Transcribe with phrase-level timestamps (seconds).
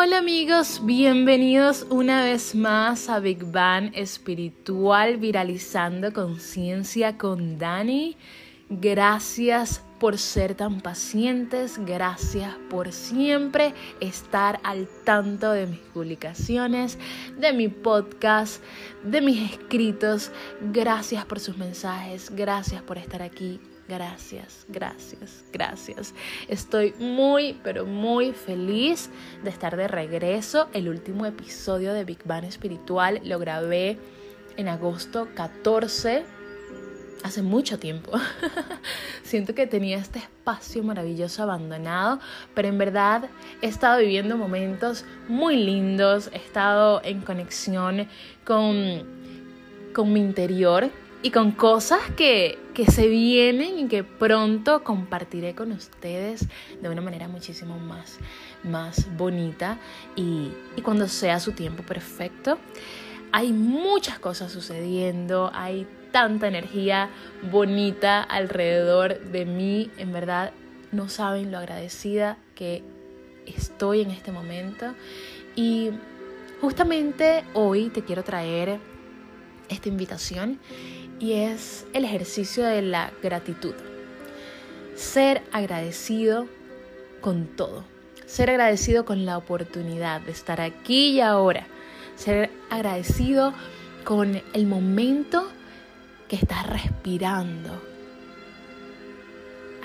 [0.00, 8.16] Hola amigos, bienvenidos una vez más a Big Bang Espiritual Viralizando Conciencia con Dani.
[8.70, 16.96] Gracias por ser tan pacientes, gracias por siempre estar al tanto de mis publicaciones,
[17.36, 18.62] de mi podcast,
[19.02, 20.30] de mis escritos.
[20.72, 23.58] Gracias por sus mensajes, gracias por estar aquí.
[23.88, 26.14] Gracias, gracias, gracias.
[26.46, 29.08] Estoy muy, pero muy feliz
[29.42, 30.68] de estar de regreso.
[30.74, 33.98] El último episodio de Big Bang Espiritual lo grabé
[34.58, 36.22] en agosto 14
[37.22, 38.12] hace mucho tiempo.
[39.22, 42.20] Siento que tenía este espacio maravilloso abandonado,
[42.54, 43.30] pero en verdad
[43.62, 48.06] he estado viviendo momentos muy lindos, he estado en conexión
[48.44, 49.02] con,
[49.94, 50.90] con mi interior
[51.22, 56.46] y con cosas que, se vienen y que pronto compartiré con ustedes
[56.80, 58.18] de una manera muchísimo más,
[58.62, 59.78] más bonita
[60.14, 62.58] y, y cuando sea su tiempo perfecto.
[63.32, 67.10] Hay muchas cosas sucediendo, hay tanta energía
[67.50, 70.52] bonita alrededor de mí, en verdad
[70.92, 72.82] no saben lo agradecida que
[73.44, 74.94] estoy en este momento
[75.56, 75.90] y
[76.60, 78.78] justamente hoy te quiero traer
[79.68, 80.58] esta invitación
[81.20, 83.74] y es el ejercicio de la gratitud.
[84.94, 86.46] Ser agradecido
[87.20, 87.84] con todo.
[88.26, 91.66] Ser agradecido con la oportunidad de estar aquí y ahora.
[92.16, 93.54] Ser agradecido
[94.04, 95.48] con el momento
[96.28, 97.82] que estás respirando.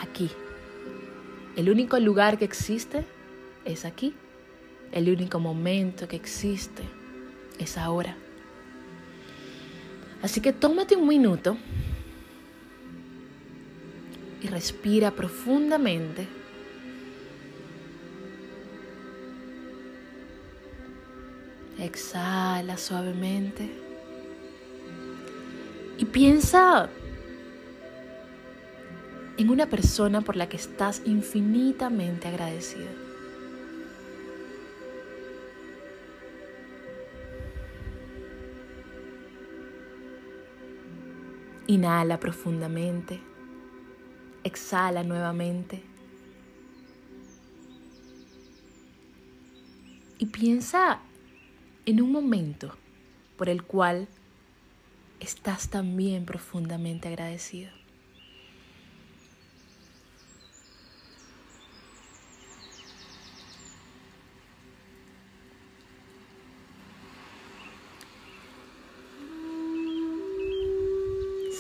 [0.02, 0.30] Aquí.
[1.56, 3.06] El único lugar que existe
[3.66, 4.16] es aquí.
[4.92, 6.84] El único momento que existe
[7.59, 8.18] es ahora.
[10.23, 11.57] Así que tómate un minuto
[14.41, 16.25] y respira profundamente.
[21.78, 23.69] Exhala suavemente.
[25.97, 26.90] Y piensa
[29.35, 33.03] en una persona por la que estás infinitamente agradecido.
[41.73, 43.19] Inhala profundamente.
[44.44, 45.81] Exhala nuevamente.
[50.19, 51.00] Y piensa
[51.88, 52.78] en un momento
[53.38, 54.07] por el cual
[55.19, 57.72] estás también profundamente agradecido.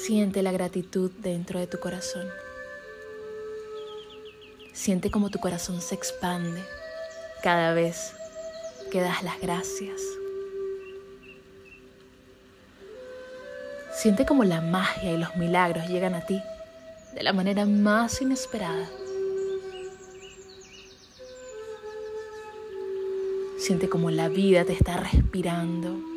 [0.05, 2.27] Siente la gratitud dentro de tu corazón.
[4.73, 6.61] Siente como tu corazón se expande
[7.41, 8.13] cada vez
[8.91, 10.01] que das las gracias.
[13.95, 16.41] Siente como la magia y los milagros llegan a ti
[17.15, 18.89] de la manera más inesperada.
[23.57, 26.12] Siente como la vida te está respirando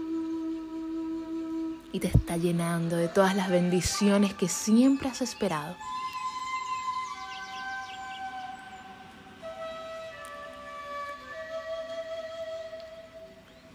[1.97, 5.75] y te está llenando de todas las bendiciones que siempre has esperado.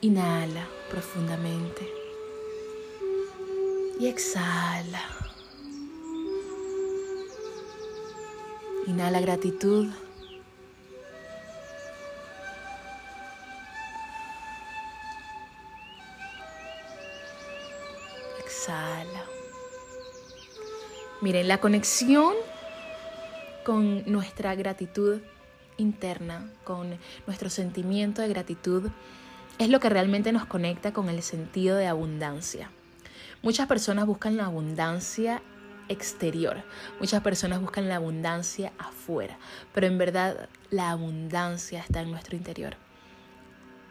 [0.01, 1.91] Inhala profundamente
[3.99, 5.01] y exhala.
[8.85, 9.88] Inhala gratitud.
[21.21, 22.33] Miren, la conexión
[23.63, 25.21] con nuestra gratitud
[25.77, 26.97] interna, con
[27.27, 28.89] nuestro sentimiento de gratitud,
[29.59, 32.71] es lo que realmente nos conecta con el sentido de abundancia.
[33.44, 35.44] Muchas personas buscan la abundancia
[35.89, 36.63] exterior,
[37.00, 39.38] muchas personas buscan la abundancia afuera,
[39.75, 42.77] pero en verdad la abundancia está en nuestro interior.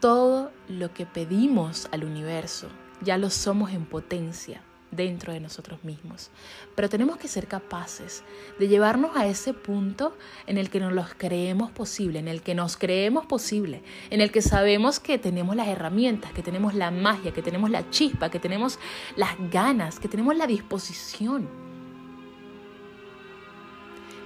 [0.01, 2.67] Todo lo que pedimos al universo,
[2.99, 6.29] ya lo somos en potencia dentro de nosotros mismos.
[6.75, 8.23] Pero tenemos que ser capaces
[8.59, 10.15] de llevarnos a ese punto
[10.45, 14.31] en el que nos los creemos posible, en el que nos creemos posible, en el
[14.31, 18.39] que sabemos que tenemos las herramientas, que tenemos la magia, que tenemos la chispa, que
[18.39, 18.79] tenemos
[19.15, 21.49] las ganas, que tenemos la disposición.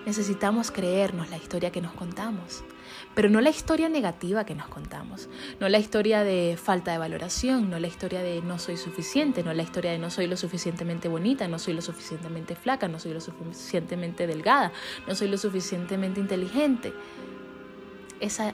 [0.06, 2.64] Necesitamos creernos la historia que nos contamos
[3.14, 5.30] pero no la historia negativa que nos contamos,
[5.60, 9.54] no la historia de falta de valoración, no la historia de no soy suficiente, no
[9.54, 13.14] la historia de no soy lo suficientemente bonita, no soy lo suficientemente flaca, no soy
[13.14, 14.72] lo suficientemente delgada,
[15.08, 16.94] no soy lo suficientemente inteligente.
[18.20, 18.54] Esa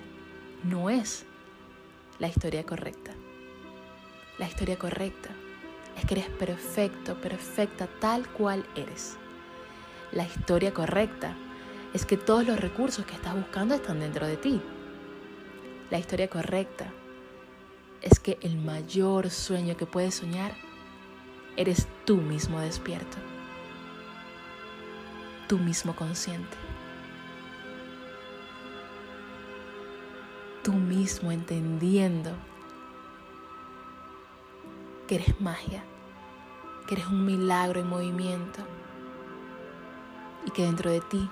[0.63, 1.25] no es
[2.19, 3.11] la historia correcta.
[4.37, 5.29] La historia correcta
[5.97, 9.17] es que eres perfecto, perfecta tal cual eres.
[10.11, 11.35] La historia correcta
[11.93, 14.61] es que todos los recursos que estás buscando están dentro de ti.
[15.89, 16.91] La historia correcta
[18.01, 20.53] es que el mayor sueño que puedes soñar
[21.57, 23.17] eres tú mismo despierto,
[25.47, 26.57] tú mismo consciente,
[30.63, 32.31] tú mismo entendiendo
[35.07, 35.83] que eres magia,
[36.87, 38.61] que eres un milagro en movimiento
[40.45, 41.29] y que dentro de ti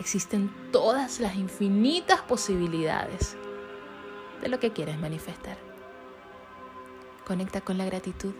[0.00, 3.36] existen todas las infinitas posibilidades
[4.40, 5.58] de lo que quieres manifestar.
[7.26, 8.32] Conecta con la gratitud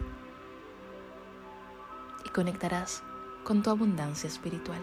[2.24, 3.02] y conectarás
[3.44, 4.82] con tu abundancia espiritual.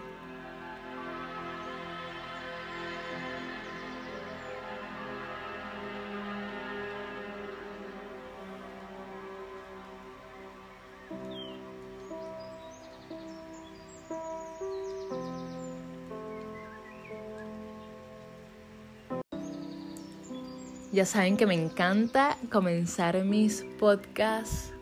[20.90, 24.72] Ya saben que me encanta comenzar mis podcasts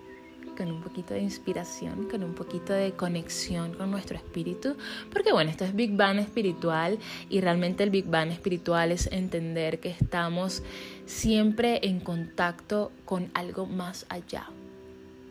[0.57, 4.77] con un poquito de inspiración, con un poquito de conexión con nuestro espíritu,
[5.13, 9.81] porque bueno, esto es Big Bang espiritual y realmente el Big Bang espiritual es entender
[9.81, 10.63] que estamos
[11.07, 14.49] siempre en contacto con algo más allá,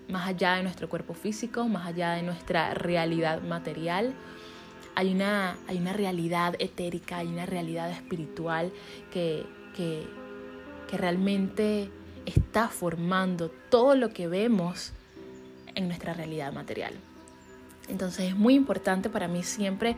[0.10, 4.14] más allá de nuestro cuerpo físico, más allá de nuestra realidad material.
[4.96, 8.74] Hay una, hay una realidad etérica, hay una realidad espiritual
[9.12, 10.06] que, que
[10.96, 11.92] que realmente
[12.26, 14.94] está formando todo lo que vemos
[15.76, 16.94] en nuestra realidad material.
[17.90, 19.98] Entonces es muy importante para mí siempre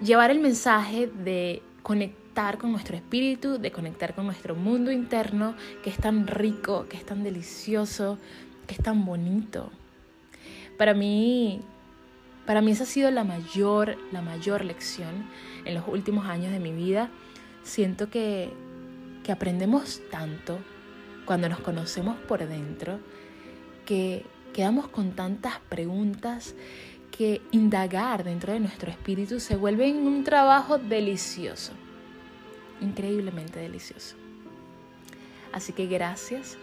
[0.00, 5.90] llevar el mensaje de conectar con nuestro espíritu, de conectar con nuestro mundo interno, que
[5.90, 8.18] es tan rico, que es tan delicioso,
[8.66, 9.70] que es tan bonito.
[10.78, 11.60] Para mí,
[12.46, 15.26] para mí esa ha sido la mayor, la mayor lección
[15.66, 17.10] en los últimos años de mi vida.
[17.62, 18.50] Siento que
[19.24, 20.60] que aprendemos tanto
[21.24, 23.00] cuando nos conocemos por dentro,
[23.84, 26.54] que quedamos con tantas preguntas
[27.10, 31.72] que indagar dentro de nuestro espíritu se vuelve un trabajo delicioso,
[32.80, 34.16] increíblemente delicioso.
[35.52, 36.56] Así que gracias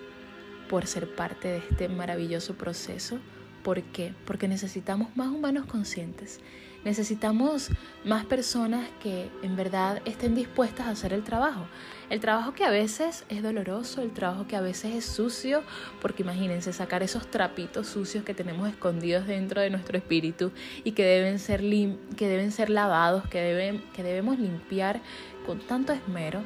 [0.69, 3.19] por ser parte de este maravilloso proceso.
[3.63, 4.13] ¿Por qué?
[4.25, 6.39] Porque necesitamos más humanos conscientes
[6.83, 7.69] Necesitamos
[8.03, 11.67] más personas que en verdad estén dispuestas a hacer el trabajo.
[12.09, 15.61] El trabajo que a veces es doloroso, el trabajo que a veces es sucio,
[16.01, 20.51] porque imagínense sacar esos trapitos sucios que tenemos escondidos dentro de nuestro espíritu
[20.83, 25.01] y que deben ser, que deben ser lavados, que, deben, que debemos limpiar
[25.45, 26.41] con tanto esmero,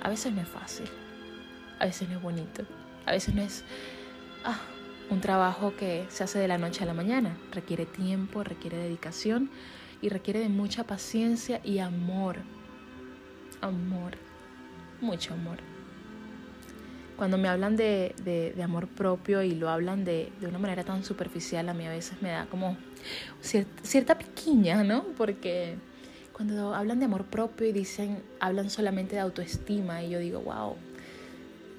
[0.00, 0.86] a veces no es fácil,
[1.78, 2.62] a veces no es bonito,
[3.04, 3.64] a veces no es...
[4.44, 4.58] Ah,
[5.10, 7.36] un trabajo que se hace de la noche a la mañana.
[7.52, 9.50] Requiere tiempo, requiere dedicación
[10.02, 12.36] y requiere de mucha paciencia y amor.
[13.60, 14.12] Amor,
[15.00, 15.58] mucho amor.
[17.16, 21.74] Cuando me hablan de, amor propio y lo hablan de, una manera tan superficial, a
[21.74, 22.76] mí a veces me da como
[23.40, 25.04] cierta, piquiña, ¿no?
[25.16, 25.76] Porque
[26.32, 30.76] cuando hablan de amor propio y dicen, hablan solamente de autoestima y yo digo, wow,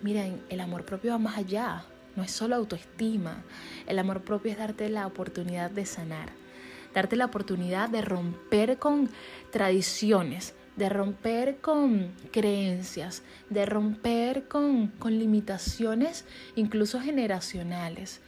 [0.01, 1.85] miren, el amor propio va más allá
[2.15, 3.43] no es solo autoestima.
[3.87, 6.29] El amor propio es darte la oportunidad de sanar,
[6.93, 9.09] darte la oportunidad de romper con
[9.51, 16.25] tradiciones, de romper con creencias, de romper con, con limitaciones
[16.55, 18.21] incluso generacionales,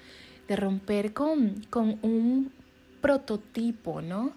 [0.48, 2.52] de romper con, con un
[3.00, 4.34] prototipo, ¿no?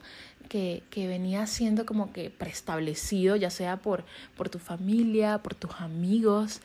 [0.49, 4.05] Que, que, venía siendo como que preestablecido, ya sea por,
[4.37, 6.61] por tu familia, por tus amigos,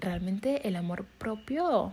[0.00, 1.92] realmente el amor propio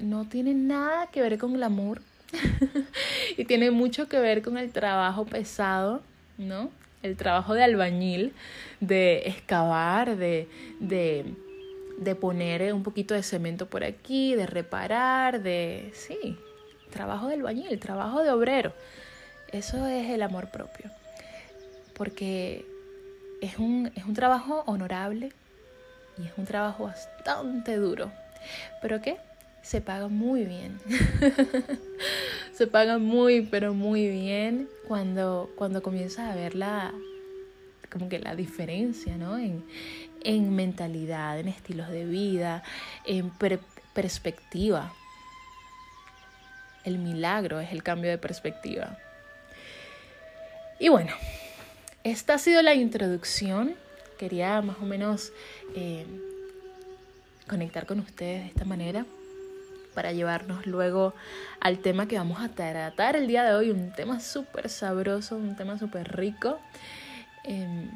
[0.00, 2.02] no, tiene nada que ver con el amor
[3.36, 6.02] y tiene mucho que ver con el trabajo pesado,
[6.38, 6.70] ¿no?
[7.02, 8.32] El trabajo de albañil,
[8.80, 10.48] de excavar, de,
[10.80, 11.34] de,
[11.98, 15.90] de poner un poquito de cemento por aquí, de reparar, de...
[15.94, 16.38] Sí,
[16.90, 18.72] trabajo de albañil, trabajo de obrero.
[19.50, 20.90] Eso es el amor propio.
[21.94, 22.64] Porque
[23.40, 25.32] es un, es un trabajo honorable,
[26.18, 28.12] y es un trabajo bastante duro.
[28.80, 29.18] ¿Pero qué?
[29.62, 30.80] Se paga muy bien.
[32.52, 36.92] se paga muy, pero muy bien cuando, cuando comienzas a ver la,
[37.90, 39.38] como que la diferencia, ¿no?
[39.38, 39.64] En,
[40.24, 42.62] en mentalidad, en estilos de vida,
[43.04, 43.30] en
[43.94, 44.92] perspectiva.
[46.84, 48.98] El milagro es el cambio de perspectiva.
[50.80, 51.12] Y bueno,
[52.02, 53.76] esta ha sido la introducción
[54.22, 55.32] quería más o menos
[55.74, 56.06] eh,
[57.48, 59.04] conectar con ustedes de esta manera
[59.96, 61.12] para llevarnos luego
[61.58, 65.56] al tema que vamos a tratar el día de hoy, un tema súper sabroso, un
[65.56, 66.60] tema súper rico,
[67.42, 67.90] em,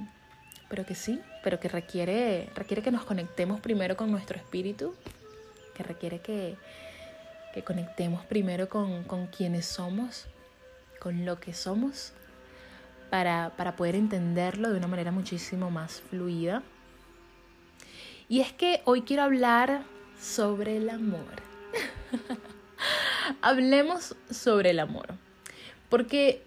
[0.69, 4.97] pero que sí, pero que requiere, requiere que nos conectemos primero con nuestro espíritu,
[5.77, 6.57] que requiere que,
[7.55, 10.27] que conectemos primero con, con quienes somos,
[10.99, 12.15] con lo que somos,
[13.11, 16.63] para, para poder entenderlo de una manera muchísimo más fluida.
[18.29, 19.85] Y es que hoy quiero hablar
[20.21, 21.43] sobre el amor.
[23.43, 25.15] Hablemos sobre el amor.
[25.89, 26.43] Porque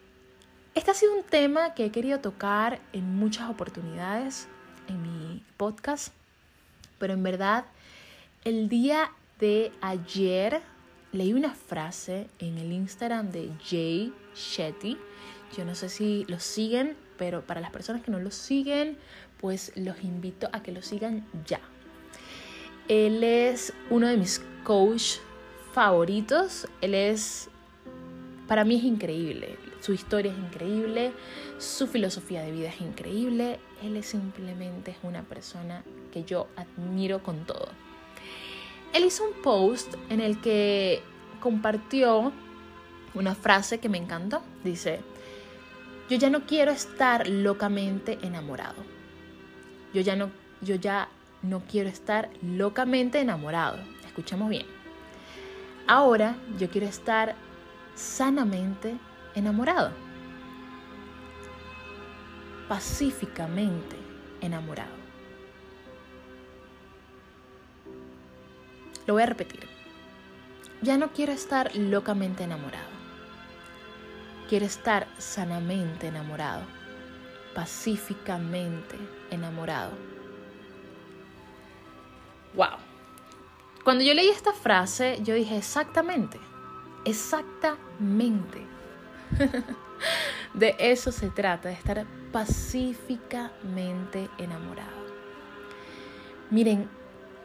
[0.75, 4.47] este ha sido un tema que he querido tocar en muchas oportunidades
[4.87, 6.13] en mi podcast.
[6.97, 7.65] Pero en verdad,
[8.43, 10.61] el día de ayer
[11.11, 14.97] leí una frase en el Instagram de Jay Shetty.
[15.57, 18.97] Yo no sé si lo siguen, pero para las personas que no lo siguen,
[19.39, 21.59] pues los invito a que lo sigan ya.
[22.87, 25.17] Él es uno de mis coach
[25.73, 26.67] favoritos.
[26.81, 27.49] Él es,
[28.47, 29.57] para mí es increíble.
[29.81, 31.13] Su historia es increíble,
[31.57, 33.59] su filosofía de vida es increíble.
[33.81, 37.69] Él es simplemente una persona que yo admiro con todo.
[38.93, 41.01] Él hizo un post en el que
[41.39, 42.33] compartió
[43.13, 44.41] una frase que me encantó.
[44.63, 44.99] Dice,
[46.09, 48.83] yo ya no quiero estar locamente enamorado.
[49.93, 51.07] Yo ya no, yo ya
[51.43, 53.77] no quiero estar locamente enamorado.
[54.05, 54.65] Escuchemos bien.
[55.87, 57.35] Ahora yo quiero estar
[57.93, 58.97] sanamente
[59.35, 59.91] enamorado.
[62.67, 63.95] Pacíficamente
[64.41, 64.99] enamorado.
[69.05, 69.67] Lo voy a repetir.
[70.81, 72.88] Ya no quiero estar locamente enamorado.
[74.49, 76.63] Quiero estar sanamente enamorado.
[77.53, 78.95] Pacíficamente
[79.29, 79.91] enamorado.
[82.55, 82.77] Wow.
[83.83, 86.39] Cuando yo leí esta frase, yo dije exactamente,
[87.05, 88.65] exactamente.
[90.55, 94.97] de eso se trata, de estar pacíficamente enamorado.
[96.49, 96.89] Miren,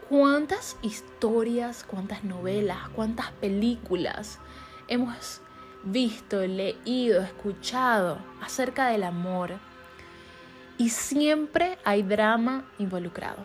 [0.08, 4.38] cuántas historias, cuántas novelas, cuántas películas
[4.88, 5.42] hemos
[5.84, 9.58] visto, leído, escuchado acerca del amor.
[10.78, 13.44] Y siempre hay drama involucrado.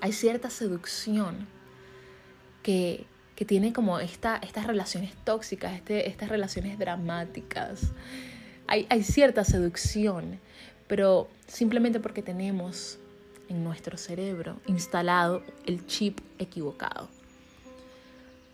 [0.00, 1.48] Hay cierta seducción
[2.62, 3.06] que,
[3.46, 7.92] tiene como esta, estas relaciones tóxicas, este, estas relaciones dramáticas.
[8.66, 10.40] Hay, hay cierta seducción,
[10.86, 12.98] pero simplemente porque tenemos
[13.48, 17.08] en nuestro cerebro instalado el chip equivocado.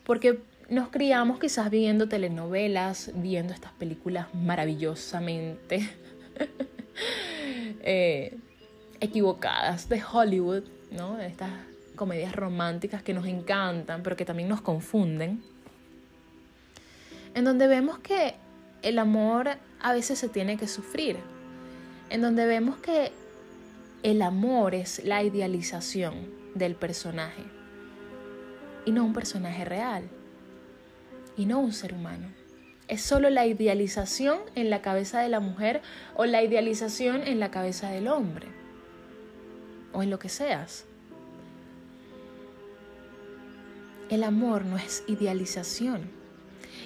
[0.05, 5.91] Porque nos criamos quizás viendo telenovelas, viendo estas películas maravillosamente
[7.83, 8.39] eh,
[9.01, 11.19] equivocadas de Hollywood, ¿no?
[11.21, 11.51] Estas
[11.97, 15.43] comedias románticas que nos encantan, pero que también nos confunden,
[17.35, 18.35] en donde vemos que
[18.83, 21.19] el amor a veces se tiene que sufrir,
[22.11, 23.13] en donde vemos que
[24.03, 26.15] el amor es la idealización
[26.55, 27.43] del personaje.
[28.87, 30.05] Y no un personaje real
[31.37, 32.29] y no un ser humano.
[32.87, 35.81] Es solo la idealización en la cabeza de la mujer
[36.17, 38.47] o la idealización en la cabeza del hombre
[39.93, 40.85] o en lo que seas.
[44.11, 46.11] El amor no es idealización.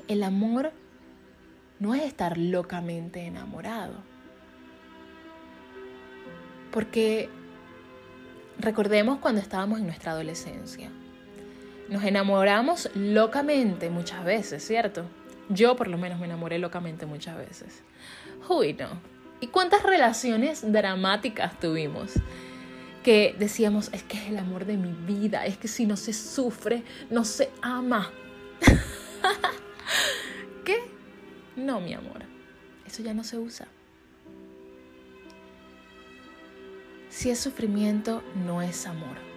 [0.07, 0.73] El amor
[1.81, 3.95] no es estar locamente enamorado.
[6.71, 7.28] Porque
[8.59, 10.90] recordemos cuando estábamos en nuestra adolescencia.
[11.88, 15.04] Nos enamoramos locamente muchas veces, ¿cierto?
[15.49, 17.83] Yo por lo menos me enamoré locamente muchas veces.
[18.49, 18.88] Uy, no.
[19.40, 22.14] ¿Y cuántas relaciones dramáticas tuvimos?
[23.02, 26.12] que decíamos, es que es el amor de mi vida, es que si no se
[26.12, 28.11] sufre, no se ama.
[30.64, 30.83] ¿Qué?
[31.57, 32.23] No, mi amor,
[32.87, 33.68] eso ya no se usa.
[37.09, 39.27] Si es sufrimiento, no es amor.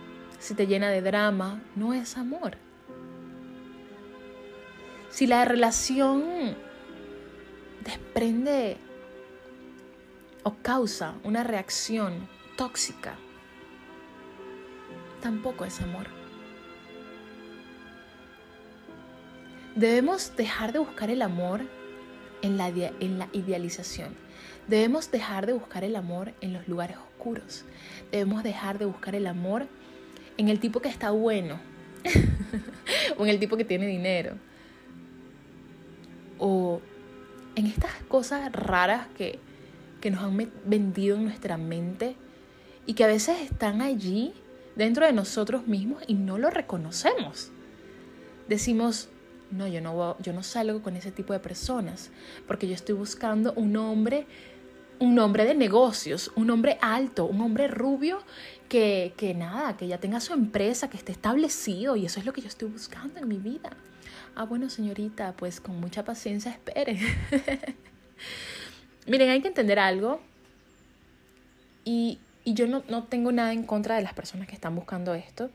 [0.42, 2.58] Si te llena de drama, no es amor.
[5.12, 6.58] Si la relación
[7.86, 8.78] desprende
[10.42, 13.18] o causa una reacción tóxica,
[15.22, 16.08] tampoco es amor.
[19.76, 21.62] Debemos dejar de buscar el amor
[22.42, 22.70] en la,
[23.32, 24.16] idealización.
[24.68, 27.64] Debemos dejar de buscar el amor en los lugares oscuros.
[28.12, 29.68] Debemos dejar de buscar el amor
[30.42, 31.60] en el tipo que está bueno
[33.18, 34.34] o en el tipo que tiene dinero.
[36.40, 36.82] O
[37.56, 39.38] en estas cosas raras que,
[40.02, 42.16] que nos han vendido en nuestra mente
[42.88, 44.34] y que a veces están allí
[44.76, 47.52] dentro de nosotros mismos y no lo reconocemos.
[48.50, 49.10] Decimos,
[49.52, 52.10] no, yo no, yo no salgo con ese tipo de personas
[52.48, 54.26] porque yo estoy buscando un hombre,
[54.98, 58.24] un hombre de negocios, un hombre alto, un hombre rubio
[58.72, 62.32] que, que nada, que ya tenga su empresa, que esté establecido y eso es lo
[62.32, 63.72] que yo estoy buscando en mi vida.
[64.34, 66.98] Ah, bueno, señorita, pues con mucha paciencia espere.
[69.08, 70.22] Miren, hay que entender algo
[71.84, 75.14] y, y yo no, no tengo nada en contra de las personas que están buscando
[75.16, 75.50] esto.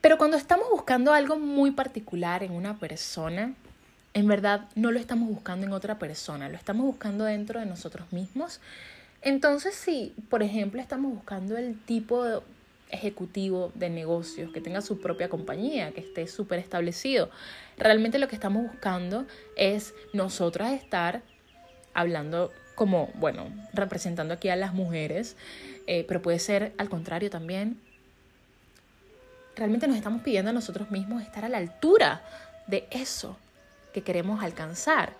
[0.00, 3.52] Pero cuando estamos buscando algo muy particular en una persona,
[4.14, 8.10] en verdad no lo estamos buscando en otra persona, lo estamos buscando dentro de nosotros
[8.14, 8.62] mismos.
[9.22, 12.40] Entonces, si, por ejemplo, estamos buscando el tipo de
[12.90, 17.30] ejecutivo de negocios, que tenga su propia compañía, que esté súper establecido,
[17.76, 21.22] realmente lo que estamos buscando es nosotras estar
[21.94, 25.36] hablando como, bueno, representando aquí a las mujeres,
[25.86, 27.80] eh, pero puede ser al contrario también.
[29.56, 32.22] Realmente nos estamos pidiendo a nosotros mismos estar a la altura
[32.68, 33.36] de eso
[33.92, 35.14] que queremos alcanzar.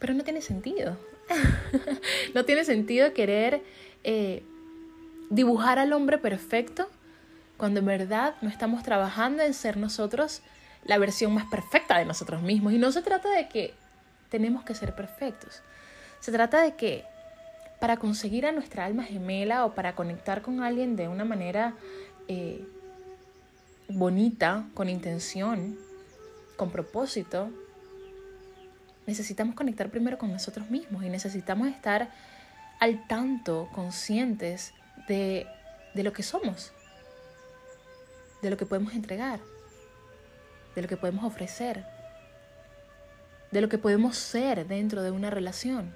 [0.00, 0.96] Pero no tiene sentido.
[2.34, 3.62] no tiene sentido querer
[4.04, 4.42] eh,
[5.30, 6.88] dibujar al hombre perfecto
[7.56, 10.42] cuando en verdad no estamos trabajando en ser nosotros
[10.84, 12.72] la versión más perfecta de nosotros mismos.
[12.72, 13.74] Y no se trata de que
[14.30, 15.62] tenemos que ser perfectos.
[16.20, 17.04] Se trata de que
[17.80, 21.74] para conseguir a nuestra alma gemela o para conectar con alguien de una manera
[22.28, 22.64] eh,
[23.88, 25.76] bonita, con intención,
[26.56, 27.50] con propósito,
[29.06, 32.10] necesitamos conectar primero con nosotros mismos y necesitamos estar
[32.80, 34.74] al tanto, conscientes
[35.08, 35.46] de,
[35.94, 36.72] de lo que somos,
[38.42, 39.40] de lo que podemos entregar,
[40.74, 41.84] de lo que podemos ofrecer,
[43.50, 45.94] de lo que podemos ser dentro de una relación.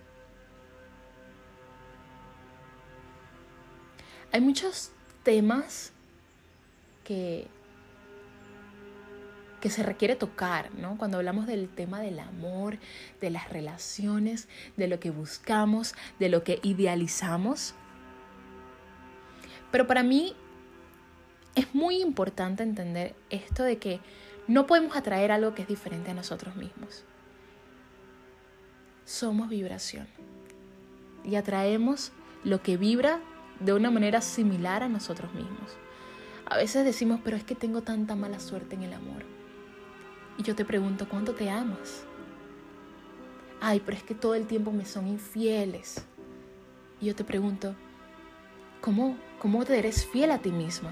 [4.33, 4.90] Hay muchos
[5.25, 5.92] temas
[7.05, 7.49] que,
[9.61, 10.96] que se requiere tocar, ¿no?
[10.96, 12.79] Cuando hablamos del tema del amor,
[13.20, 17.75] de las relaciones, de lo que buscamos, de lo que idealizamos.
[19.70, 20.35] Pero para mí
[21.55, 24.01] es muy importante entender esto de que
[24.46, 27.05] no podemos atraer algo que es diferente a nosotros mismos.
[29.05, 30.09] Somos vibración
[31.25, 32.12] y atraemos
[32.44, 33.20] lo que vibra
[33.61, 35.77] de una manera similar a nosotros mismos.
[36.46, 39.39] A veces decimos, pero es que tengo tanta mala suerte en el amor.
[40.40, 42.05] Y yo te pregunto, ¿cuánto te amas?
[43.61, 46.03] Ay, pero es que todo el tiempo me son infieles.
[46.98, 47.74] Y yo te pregunto,
[48.81, 50.90] ¿cómo ¿Cómo te eres fiel a ti misma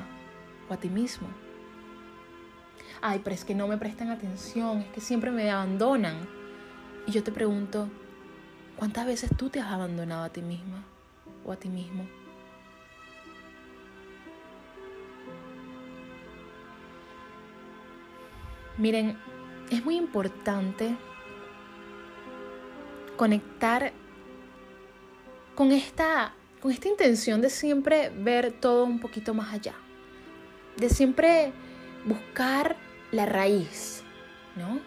[0.70, 1.28] o a ti mismo?
[3.02, 6.16] Ay, pero es que no me prestan atención, es que siempre me abandonan.
[7.06, 7.90] Y yo te pregunto,
[8.74, 10.82] ¿cuántas veces tú te has abandonado a ti misma
[11.44, 12.06] o a ti mismo?
[18.78, 19.18] Miren,
[19.70, 20.96] es muy importante
[23.16, 23.92] conectar
[25.54, 29.74] con esta con esta intención de siempre ver todo un poquito más allá,
[30.76, 31.52] de siempre
[32.04, 32.76] buscar
[33.12, 34.02] la raíz,
[34.56, 34.80] ¿no?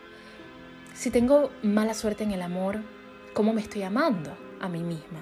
[0.94, 2.82] Si tengo mala suerte en el amor,
[3.34, 5.22] ¿cómo me estoy amando a mí misma?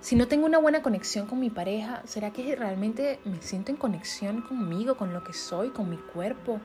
[0.00, 3.76] Si no tengo una buena conexión con mi pareja, ¿será que realmente me siento en
[3.76, 6.60] conexión conmigo, con lo que soy, con mi cuerpo,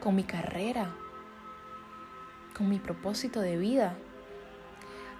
[0.00, 0.92] con mi carrera,
[2.68, 3.96] mi propósito de vida?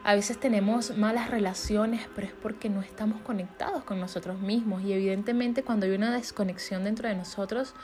[0.03, 4.93] A veces tenemos malas relaciones, pero es porque no estamos conectados con nosotros mismos y
[4.93, 7.75] evidentemente cuando hay una desconexión dentro de nosotros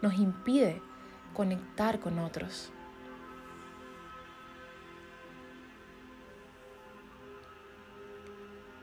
[0.00, 0.80] nos impide
[1.34, 2.70] conectar con otros.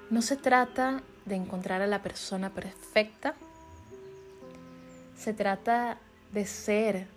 [0.09, 3.33] No se trata de encontrar a la persona perfecta,
[5.15, 5.97] se trata
[6.33, 7.07] de ser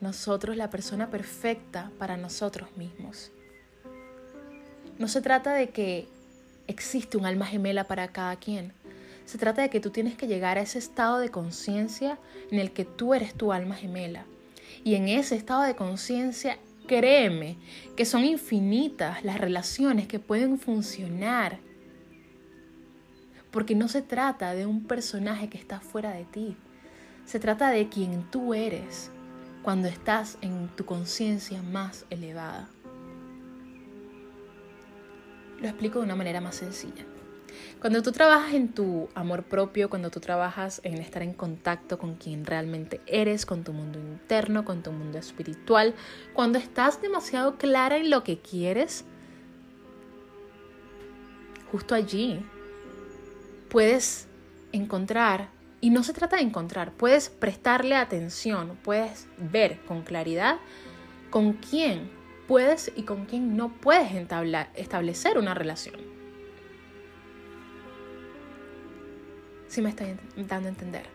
[0.00, 3.32] nosotros la persona perfecta para nosotros mismos.
[4.98, 6.08] No se trata de que
[6.66, 8.72] existe un alma gemela para cada quien.
[9.24, 12.18] Se trata de que tú tienes que llegar a ese estado de conciencia
[12.50, 14.24] en el que tú eres tu alma gemela.
[14.84, 17.56] Y en ese estado de conciencia, créeme
[17.96, 21.58] que son infinitas las relaciones que pueden funcionar.
[23.50, 26.56] Porque no se trata de un personaje que está fuera de ti.
[27.24, 29.10] Se trata de quien tú eres
[29.66, 32.68] cuando estás en tu conciencia más elevada.
[35.60, 37.04] Lo explico de una manera más sencilla.
[37.80, 42.14] Cuando tú trabajas en tu amor propio, cuando tú trabajas en estar en contacto con
[42.14, 45.96] quien realmente eres, con tu mundo interno, con tu mundo espiritual,
[46.32, 49.04] cuando estás demasiado clara en lo que quieres,
[51.72, 52.38] justo allí
[53.68, 54.28] puedes
[54.70, 60.58] encontrar, y no se trata de encontrar, puedes prestarle atención, puedes ver con claridad
[61.30, 62.10] con quién
[62.46, 64.10] puedes y con quién no puedes
[64.74, 65.96] establecer una relación.
[69.68, 71.06] Si me estoy dando a entender.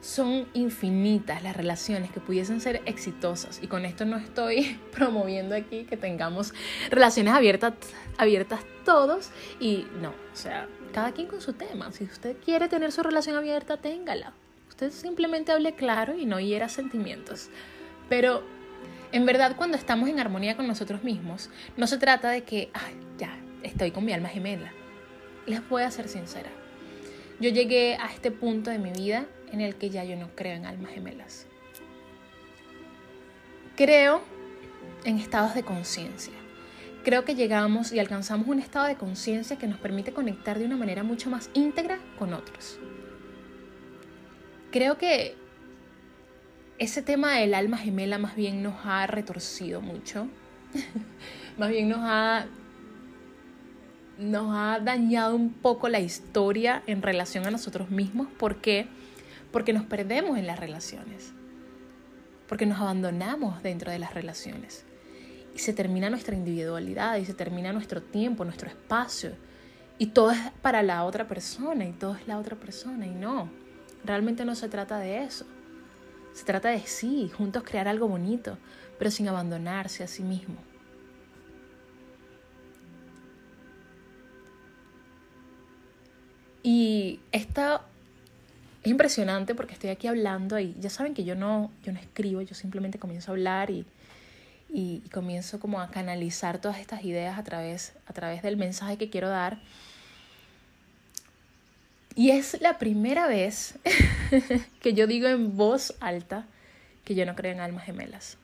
[0.00, 5.84] Son infinitas las relaciones que pudiesen ser exitosas y con esto no estoy promoviendo aquí
[5.84, 6.52] que tengamos
[6.90, 7.74] relaciones abiertas,
[8.18, 9.30] abiertas todos
[9.60, 11.90] y no, o sea, cada quien con su tema.
[11.92, 14.32] Si usted quiere tener su relación abierta, téngala.
[14.68, 17.50] Usted simplemente hable claro y no hiera sentimientos.
[18.08, 18.42] Pero
[19.10, 22.94] en verdad cuando estamos en armonía con nosotros mismos, no se trata de que, ay,
[23.18, 24.72] ya, estoy con mi alma gemela.
[25.46, 26.50] Les voy a ser sincera.
[27.40, 30.54] Yo llegué a este punto de mi vida en el que ya yo no creo
[30.54, 31.46] en almas gemelas.
[33.76, 34.22] Creo
[35.04, 36.41] en estados de conciencia.
[37.04, 40.76] Creo que llegamos y alcanzamos un estado de conciencia que nos permite conectar de una
[40.76, 42.78] manera mucho más íntegra con otros.
[44.70, 45.34] Creo que
[46.78, 50.28] ese tema del alma gemela más bien nos ha retorcido mucho.
[51.58, 52.46] más bien nos ha
[54.18, 58.28] nos ha dañado un poco la historia en relación a nosotros mismos.
[58.38, 58.86] ¿Por qué?
[59.50, 61.32] Porque nos perdemos en las relaciones.
[62.46, 64.84] Porque nos abandonamos dentro de las relaciones.
[65.54, 69.32] Y se termina nuestra individualidad y se termina nuestro tiempo, nuestro espacio.
[69.98, 73.06] Y todo es para la otra persona y todo es la otra persona.
[73.06, 73.50] Y no,
[74.04, 75.46] realmente no se trata de eso.
[76.32, 78.56] Se trata de sí, juntos crear algo bonito,
[78.98, 80.56] pero sin abandonarse a sí mismo.
[86.62, 87.82] Y esta
[88.82, 92.40] es impresionante porque estoy aquí hablando y ya saben que yo no, yo no escribo,
[92.40, 93.84] yo simplemente comienzo a hablar y,
[94.72, 99.10] y, comienzo como a canalizar todas estas ideas a través, a través del mensaje que
[99.10, 99.60] quiero dar.
[102.14, 103.74] Y es la primera vez
[104.80, 106.46] que yo digo en voz alta
[107.04, 108.38] que yo no creo en almas gemelas.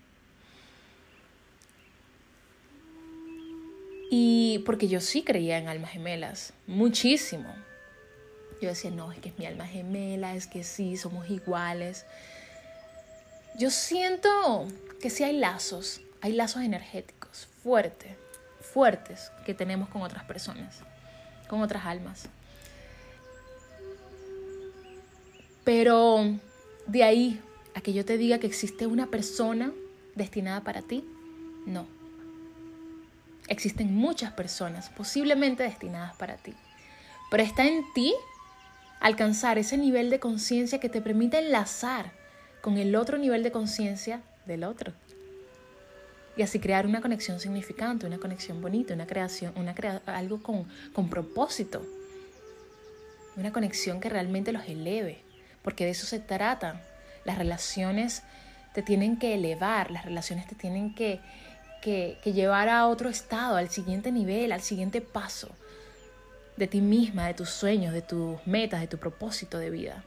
[4.10, 7.54] Y porque yo sí creía en almas gemelas, muchísimo.
[8.60, 12.04] Yo decía, no, es que es mi alma gemela, es que sí, somos iguales.
[13.58, 14.66] Yo siento
[15.00, 18.16] que sí hay lazos, hay lazos energéticos fuertes,
[18.60, 20.80] fuertes que tenemos con otras personas,
[21.48, 22.28] con otras almas.
[25.64, 26.24] Pero
[26.86, 27.40] de ahí
[27.74, 29.72] a que yo te diga que existe una persona
[30.14, 31.04] destinada para ti,
[31.66, 31.86] no.
[33.48, 36.54] Existen muchas personas posiblemente destinadas para ti.
[37.30, 38.14] Pero está en ti
[39.00, 42.12] alcanzar ese nivel de conciencia que te permite enlazar
[42.60, 44.92] con el otro nivel de conciencia del otro.
[46.38, 49.74] Y así crear una conexión significante, una conexión bonita, una creación, una
[50.06, 51.84] algo con, con propósito.
[53.36, 55.28] Una conexión que realmente los eleve
[55.68, 56.80] porque de eso se trata.
[57.26, 58.22] Las relaciones
[58.72, 61.20] te tienen que elevar, las relaciones te tienen que,
[61.82, 65.50] que, llevar a otro estado, al siguiente nivel, al siguiente paso
[66.56, 70.04] de ti misma, de tus sueños, de tus metas, de tu propósito de vida.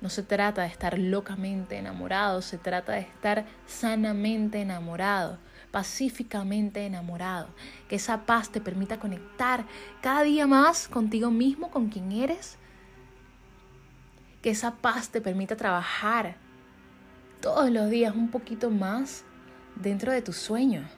[0.00, 5.38] No se trata de estar locamente enamorado, se trata de estar sanamente enamorado,
[5.70, 7.48] pacíficamente enamorado.
[7.88, 9.64] Que esa paz te permita conectar
[10.02, 12.58] cada día más contigo mismo, con quien eres
[14.46, 16.36] que esa paz te permita trabajar
[17.40, 19.24] todos los días un poquito más
[19.74, 20.88] dentro de tus sueños,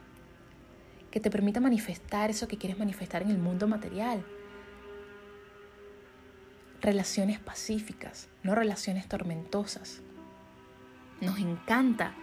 [1.11, 4.23] que te permita manifestar eso que quieres manifestar en el mundo material.
[6.83, 10.01] Relaciones pacíficas, no relaciones tormentosas.
[11.21, 12.15] Nos encanta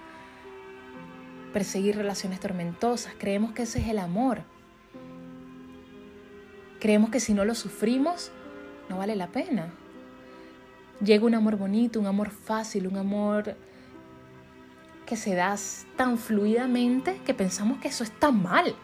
[1.54, 4.42] perseguir relaciones tormentosas, creemos que ese es el amor.
[6.82, 8.32] Creemos que si no lo sufrimos,
[8.90, 9.72] no vale la pena
[11.04, 13.56] llega un amor bonito, un amor fácil, un amor
[15.06, 15.56] que se da
[15.96, 18.76] tan fluidamente que pensamos que eso está mal.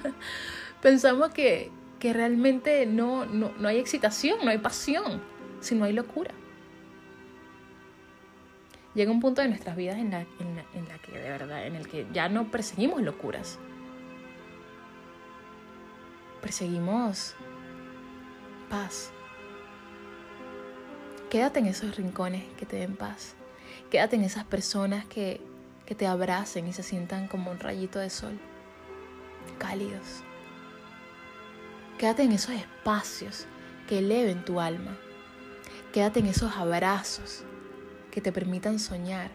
[0.82, 5.20] pensamos que, realmente no, no, hay excitación, no hay pasión,
[5.60, 6.32] sino hay locura.
[8.94, 11.88] Llega un punto de nuestras vidas en la, en la que de verdad, en el
[11.88, 13.58] que ya no perseguimos locuras.
[16.40, 17.34] Perseguimos
[18.68, 19.12] paz,
[21.30, 23.34] Quédate en esos rincones que te den paz.
[23.88, 25.40] Quédate en esas personas que,
[25.86, 28.36] que te abracen y se sientan como un rayito de sol,
[29.56, 30.24] cálidos.
[31.98, 33.46] Quédate en esos espacios
[33.88, 34.96] que eleven tu alma.
[35.92, 37.44] Quédate en esos abrazos
[38.10, 39.30] que te permitan soñar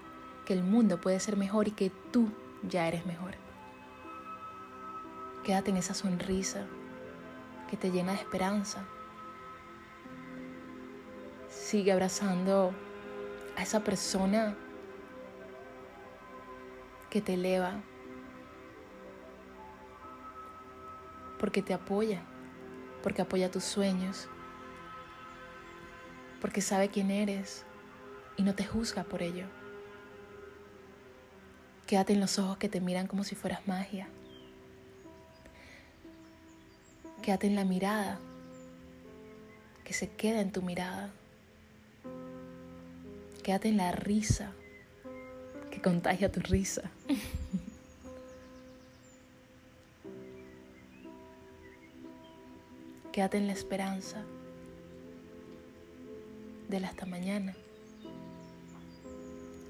[0.46, 2.30] que el mundo puede ser mejor y que tú
[2.64, 3.36] ya eres mejor.
[5.44, 6.66] Quédate en esa sonrisa
[7.70, 8.86] que te llena de esperanza.
[11.50, 12.74] Sigue abrazando
[13.58, 14.56] a esa persona
[17.10, 17.82] que te eleva,
[21.40, 22.22] porque te apoya,
[23.02, 24.28] porque apoya tus sueños,
[26.42, 27.66] porque sabe quién eres
[28.38, 29.46] y no te juzga por ello.
[31.88, 34.08] Quédate en los ojos que te miran como si fueras magia.
[37.22, 38.20] Quédate en la mirada,
[39.84, 41.12] que se queda en tu mirada.
[43.44, 44.52] Quédate en la risa,
[45.72, 46.90] que contagia tu risa.
[53.12, 54.24] Quédate en la esperanza
[56.68, 57.56] de la hasta mañana.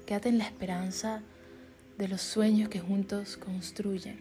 [0.06, 1.22] Quédate en la esperanza
[1.98, 4.20] de los sueños que juntos construyen.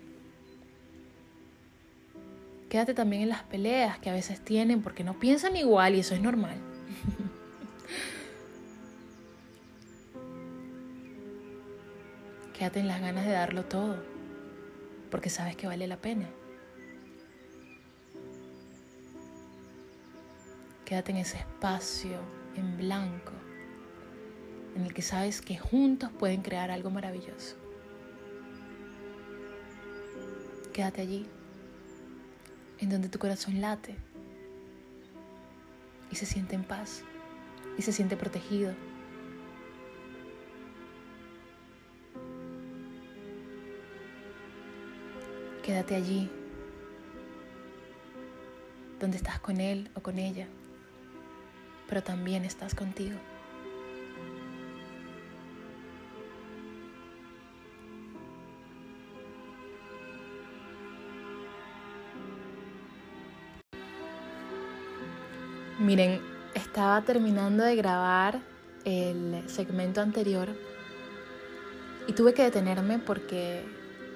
[2.70, 6.16] Quédate también en las peleas que a veces tienen porque no piensan igual y eso
[6.16, 6.58] es normal.
[12.58, 14.04] Quédate en las ganas de darlo todo
[15.12, 16.28] porque sabes que vale la pena.
[20.84, 22.18] Quédate en ese espacio
[22.56, 23.34] en blanco
[24.76, 27.56] en el que sabes que juntos pueden crear algo maravilloso.
[30.74, 31.26] Quédate allí,
[32.80, 33.96] en donde tu corazón late
[36.12, 37.04] y se siente en paz
[37.78, 38.74] y se siente protegido.
[45.64, 46.30] Quédate allí,
[49.00, 50.48] donde estás con él o con ella,
[51.88, 53.18] pero también estás contigo.
[65.86, 66.20] Miren,
[66.56, 68.42] estaba terminando de grabar
[68.86, 70.50] el segmento anterior
[72.08, 73.64] y tuve que detenerme porque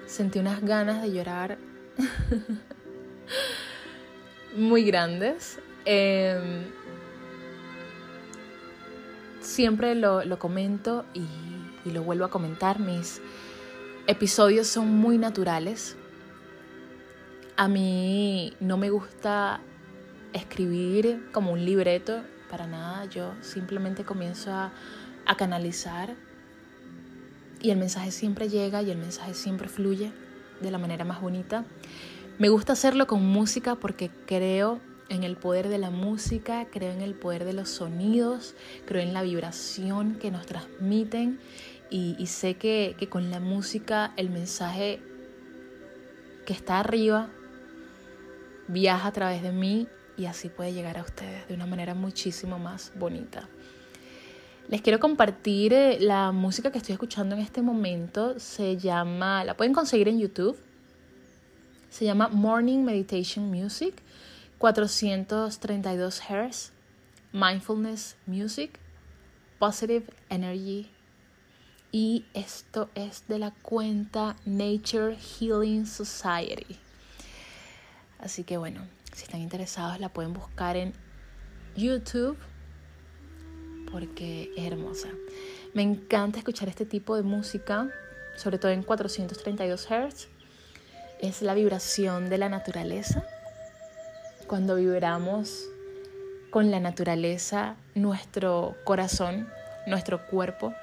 [0.04, 1.58] sentí unas ganas de llorar
[4.56, 5.60] muy grandes.
[5.84, 6.64] Em,
[9.38, 11.24] siempre lo, comento y,
[11.84, 12.80] y lo vuelvo a comentar.
[12.80, 13.22] Mis
[14.08, 15.96] episodios son muy naturales.
[17.56, 19.60] A mí no me gusta
[20.32, 24.72] escribir como un libreto, para nada, yo simplemente comienzo a,
[25.38, 26.16] canalizar
[27.62, 30.10] y el mensaje siempre llega y el mensaje siempre fluye
[30.60, 31.64] de la manera más bonita.
[32.40, 37.00] Me gusta hacerlo con música porque creo en el poder de la música, creo en
[37.00, 41.38] el poder de los sonidos, creo en la vibración que nos transmiten
[41.90, 45.00] y, sé que, que, con la música el mensaje
[46.44, 47.28] que está arriba
[48.66, 49.86] viaja a través de mí
[50.20, 53.48] y así puede llegar a ustedes de una manera muchísimo más bonita.
[54.68, 58.38] Les quiero compartir eh, la música que estoy escuchando en este momento.
[58.38, 60.58] Se llama, la pueden conseguir en YouTube.
[61.88, 63.94] Se llama Morning Meditation Music,
[64.58, 66.72] 432 Hz,
[67.32, 68.78] Mindfulness Music,
[69.58, 70.90] Positive Energy.
[71.92, 76.76] Y esto es de la cuenta Nature Healing Society.
[78.18, 80.92] Así que bueno, si están interesados la pueden buscar en
[81.76, 82.36] YouTube
[83.90, 85.08] porque es hermosa.
[85.74, 87.88] Me encanta escuchar este tipo de música,
[88.36, 90.28] sobre todo en 432 Hz.
[91.20, 93.24] Es la vibración de la naturaleza.
[94.46, 95.68] Cuando vibramos
[96.50, 99.48] con la naturaleza, nuestro corazón,
[99.86, 100.74] nuestro cuerpo,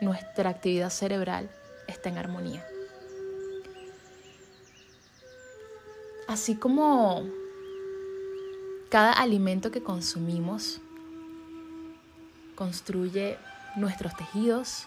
[0.00, 1.48] nuestra actividad cerebral
[1.86, 2.66] está en armonía.
[6.28, 7.26] Así como
[8.92, 10.82] cada alimento que consumimos
[12.54, 13.38] construye
[13.74, 14.86] nuestros tejidos,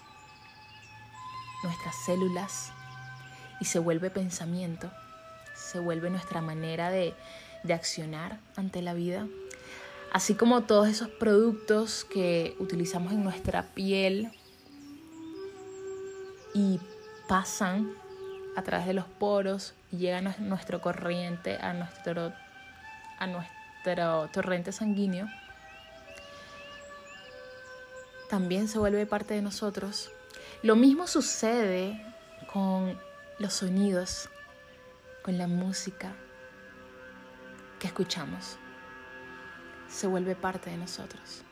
[1.64, 2.70] nuestras células
[3.60, 4.92] y se vuelve pensamiento,
[5.56, 7.14] se vuelve nuestra manera de,
[7.68, 9.26] accionar ante la vida.
[10.12, 14.30] Así como todos esos productos que utilizamos en nuestra piel
[16.54, 16.78] y
[17.26, 17.92] pasan
[18.54, 22.32] a través de los poros y llegan a nuestro corriente, a nuestro,
[23.18, 23.55] a nuestro
[24.32, 25.28] torrente sanguíneo,
[28.28, 30.10] también se vuelve parte de nosotros.
[30.62, 32.02] Lo mismo sucede
[32.52, 32.98] con
[33.38, 34.28] los sonidos,
[35.22, 36.12] con la música
[37.78, 38.56] que escuchamos.
[39.88, 41.42] Se vuelve parte de nosotros.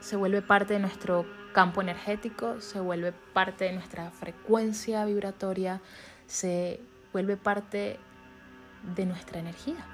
[0.00, 1.24] se vuelve parte de nuestro
[1.54, 5.80] campo energético, se vuelve parte de nuestra frecuencia vibratoria,
[6.26, 6.80] se
[7.12, 7.98] vuelve parte
[8.96, 9.84] de nuestra energía.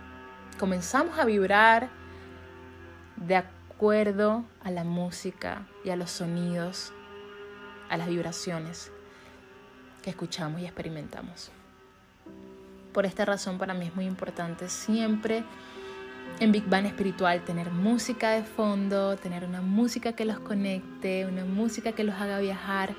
[0.58, 1.88] Comenzamos a vibrar
[3.16, 6.92] de acuerdo a la música y a los sonidos,
[7.88, 8.90] a las vibraciones
[10.02, 11.50] que escuchamos y experimentamos.
[12.92, 15.44] Por esta razón para mí es muy importante siempre
[16.38, 21.44] en Big Bang espiritual tener música de fondo, tener una música que los conecte, una
[21.44, 22.94] música que los haga viajar,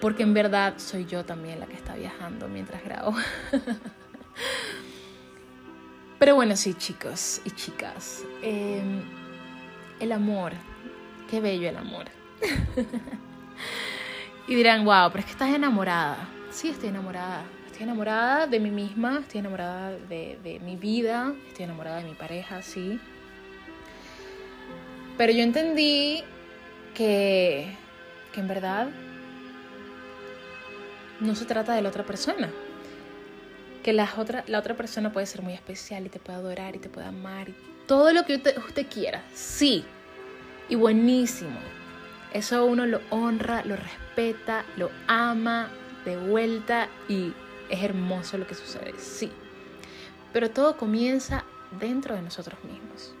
[0.00, 3.14] porque en verdad soy yo también la que está viajando mientras grabo.
[6.22, 9.02] Pero bueno, sí, chicos y chicas, em,
[9.98, 10.52] el amor,
[11.28, 12.04] qué bello el amor.
[14.46, 16.28] y dirán, wow, pero es que estás enamorada.
[16.52, 17.42] Sí, estoy enamorada.
[17.66, 22.14] Estoy enamorada de mí misma, estoy enamorada de, de mi vida, estoy enamorada de mi
[22.14, 23.00] pareja, sí.
[25.18, 26.22] Pero yo entendí
[26.94, 27.76] que,
[28.32, 28.90] que en verdad
[31.18, 32.48] no se trata de la otra persona.
[33.82, 36.78] Que la otra, la otra persona puede ser muy especial y te puede adorar y
[36.78, 37.48] te puede amar.
[37.86, 39.84] Todo lo que usted, usted quiera, sí.
[40.68, 41.58] Y buenísimo.
[42.32, 45.68] Eso uno lo honra, lo respeta, lo ama
[46.04, 47.32] de vuelta y
[47.68, 49.30] es hermoso lo que sucede, sí.
[50.32, 51.44] Pero todo comienza
[51.78, 53.14] dentro de nosotros mismos.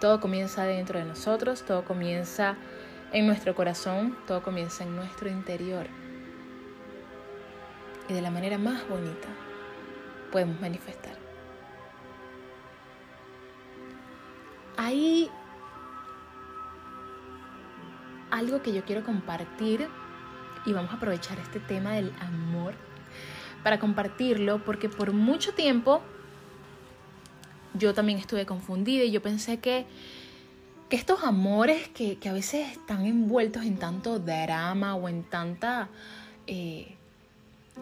[0.00, 2.56] Todo comienza dentro de nosotros, todo comienza
[3.12, 5.86] en nuestro corazón, todo comienza en nuestro interior.
[8.10, 9.28] Y de la manera más bonita
[10.32, 11.16] podemos manifestar.
[14.76, 15.30] Hay
[18.32, 19.86] algo que yo quiero compartir
[20.66, 22.74] y vamos a aprovechar este tema del amor
[23.62, 26.02] para compartirlo porque por mucho tiempo
[27.74, 29.86] yo también estuve confundida y yo pensé que,
[30.88, 35.90] que estos amores que, que, a veces están envueltos en tanto drama o en tanta,
[36.48, 36.96] eh,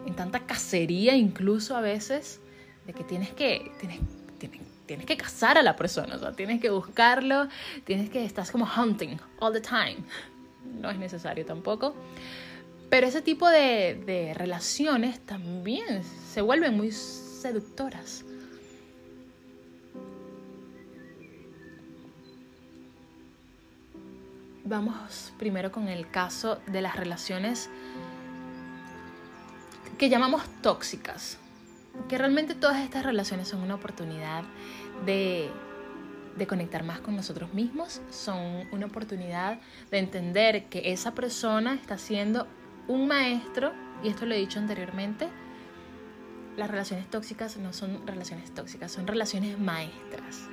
[0.07, 2.40] en tanta cacería incluso a veces,
[2.87, 4.01] de que tienes que, tienes,
[4.38, 7.48] tienes, tienes que cazar a la persona, o sea, tienes que buscarlo,
[7.85, 9.98] tienes que, estás como hunting all the time.
[10.81, 11.94] No es necesario tampoco.
[12.90, 18.24] Pero ese tipo de, relaciones también se vuelven muy seductoras.
[24.64, 27.70] Vamos primero con el caso de las relaciones
[29.98, 31.38] que llamamos tóxicas.
[32.08, 34.44] Que realmente todas estas relaciones son una oportunidad
[35.04, 35.50] de,
[36.37, 39.58] de conectar más con nosotros mismos, son una oportunidad
[39.90, 42.46] de entender que esa persona está haciendo
[42.87, 45.28] un maestro, y esto lo he dicho anteriormente,
[46.56, 50.48] las relaciones tóxicas no son relaciones tóxicas, son relaciones maestras.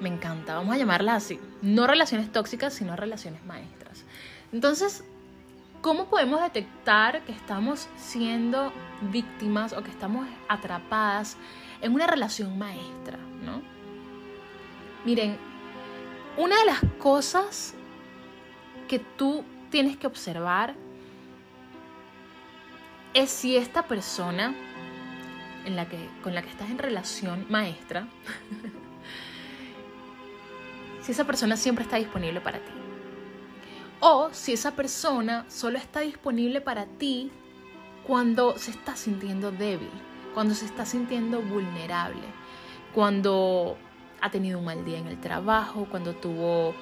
[0.00, 1.40] Me encanta, vamos a llamarlas así.
[1.62, 4.04] No relaciones tóxicas, sino relaciones maestras.
[4.52, 5.04] Entonces,
[5.80, 11.36] ¿cómo podemos detectar que estamos siendo víctimas o que estamos atrapadas
[11.80, 13.18] en una relación maestra?
[13.44, 13.62] ¿no?
[15.04, 15.36] Miren,
[16.36, 17.74] una de las cosas
[18.88, 20.74] que tú tienes que observar
[23.14, 24.54] es si esta persona
[25.64, 28.08] en la que, con la que estás en relación maestra,
[31.02, 32.87] si esa persona siempre está disponible para ti.
[34.00, 37.32] O si esa persona solo está disponible para ti
[38.06, 39.90] cuando se está sintiendo débil,
[40.34, 42.22] cuando se está sintiendo vulnerable,
[42.94, 43.76] cuando
[44.20, 46.74] ha tenido un mal día en el trabajo, cuando tuvo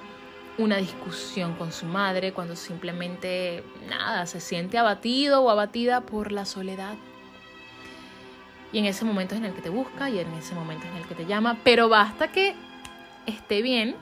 [0.59, 6.45] una discusión con su madre, cuando simplemente nada, se siente abatido o abatida por la
[6.45, 6.95] soledad.
[8.73, 10.93] Y en ese momento es en el que te busca y en ese momento es
[10.93, 12.55] en el que te llama, pero basta que
[13.27, 13.97] esté bien,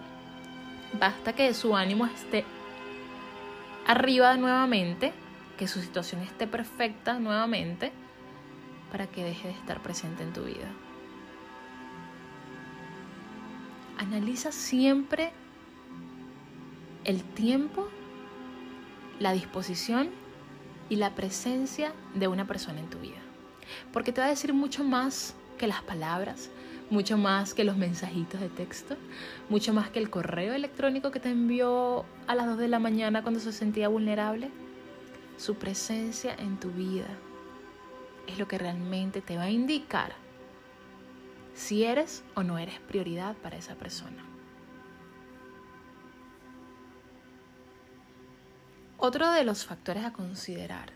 [0.98, 2.44] basta que su ánimo esté
[3.86, 5.12] arriba nuevamente,
[5.58, 7.92] que su situación esté perfecta nuevamente,
[8.90, 10.70] para que deje de estar presente en tu vida.
[13.98, 15.32] Analiza siempre
[17.04, 17.88] el tiempo,
[19.18, 20.10] la disposición
[20.88, 23.18] y la presencia de una persona en tu vida.
[23.92, 26.50] Porque te va a decir mucho más que las palabras,
[26.90, 28.96] mucho más que los mensajitos de texto,
[29.48, 33.22] mucho más que el correo electrónico que te envió a las 2 de la mañana
[33.22, 34.50] cuando se sentía vulnerable.
[35.36, 37.08] Su presencia en tu vida
[38.26, 40.12] es lo que realmente te va a indicar
[41.54, 44.24] si eres o no eres prioridad para esa persona.
[48.96, 50.92] Otro de los factores a considerar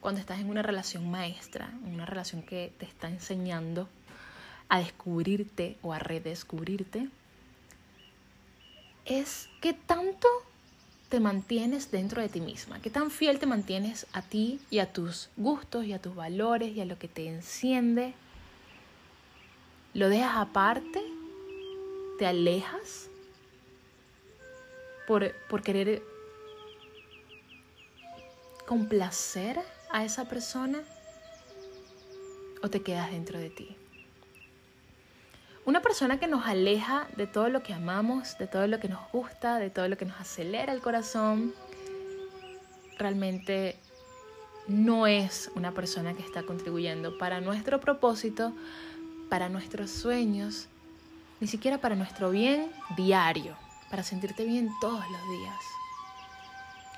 [0.00, 3.88] cuando estás en una relación maestra, en una relación que te está enseñando
[4.68, 7.08] a descubrirte o a redescubrirte,
[9.04, 10.28] es qué tanto
[11.08, 14.92] te mantienes dentro de ti misma, qué tan fiel te mantienes a ti y a
[14.92, 18.12] tus gustos y a tus valores y a lo que te enciende.
[19.94, 21.02] Lo dejas aparte,
[22.18, 23.08] te alejas
[25.06, 26.02] por, por querer
[28.66, 29.58] complacer
[29.90, 30.82] a esa persona
[32.62, 33.74] o te quedas dentro de ti.
[35.68, 39.00] Una persona que nos aleja de todo lo que amamos, de todo lo que nos
[39.12, 41.52] gusta, de todo lo que nos acelera el corazón,
[42.96, 43.76] realmente
[44.66, 48.54] no es una persona que está contribuyendo para nuestro propósito,
[49.28, 50.68] para nuestros sueños,
[51.38, 53.54] ni siquiera para nuestro bien diario,
[53.90, 55.60] para sentirte bien todos los días.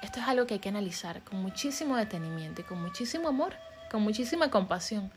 [0.00, 3.52] Esto es algo que hay que analizar con muchísimo detenimiento y con muchísimo amor,
[3.90, 5.10] con muchísima compasión,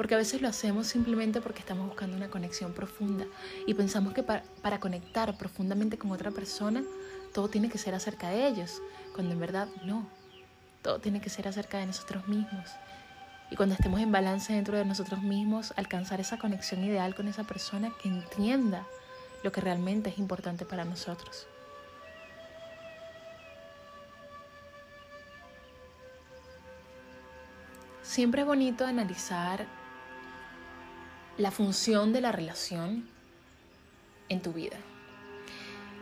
[0.00, 3.26] porque a veces lo hacemos simplemente porque estamos buscando una conexión profunda
[3.66, 6.82] y pensamos que para, conectar profundamente con otra persona,
[7.34, 8.80] todo tiene que ser acerca de ellos,
[9.14, 10.06] cuando en verdad no,
[10.80, 12.70] todo tiene que ser acerca de nosotros mismos.
[13.50, 17.44] Y cuando estemos en balance dentro de nosotros mismos, alcanzar esa conexión ideal con esa
[17.44, 18.86] persona que entienda
[19.44, 21.46] lo que realmente es importante para nosotros.
[28.00, 29.66] Siempre es bonito analizar
[31.40, 33.08] la función de la relación
[34.28, 34.76] en tu vida.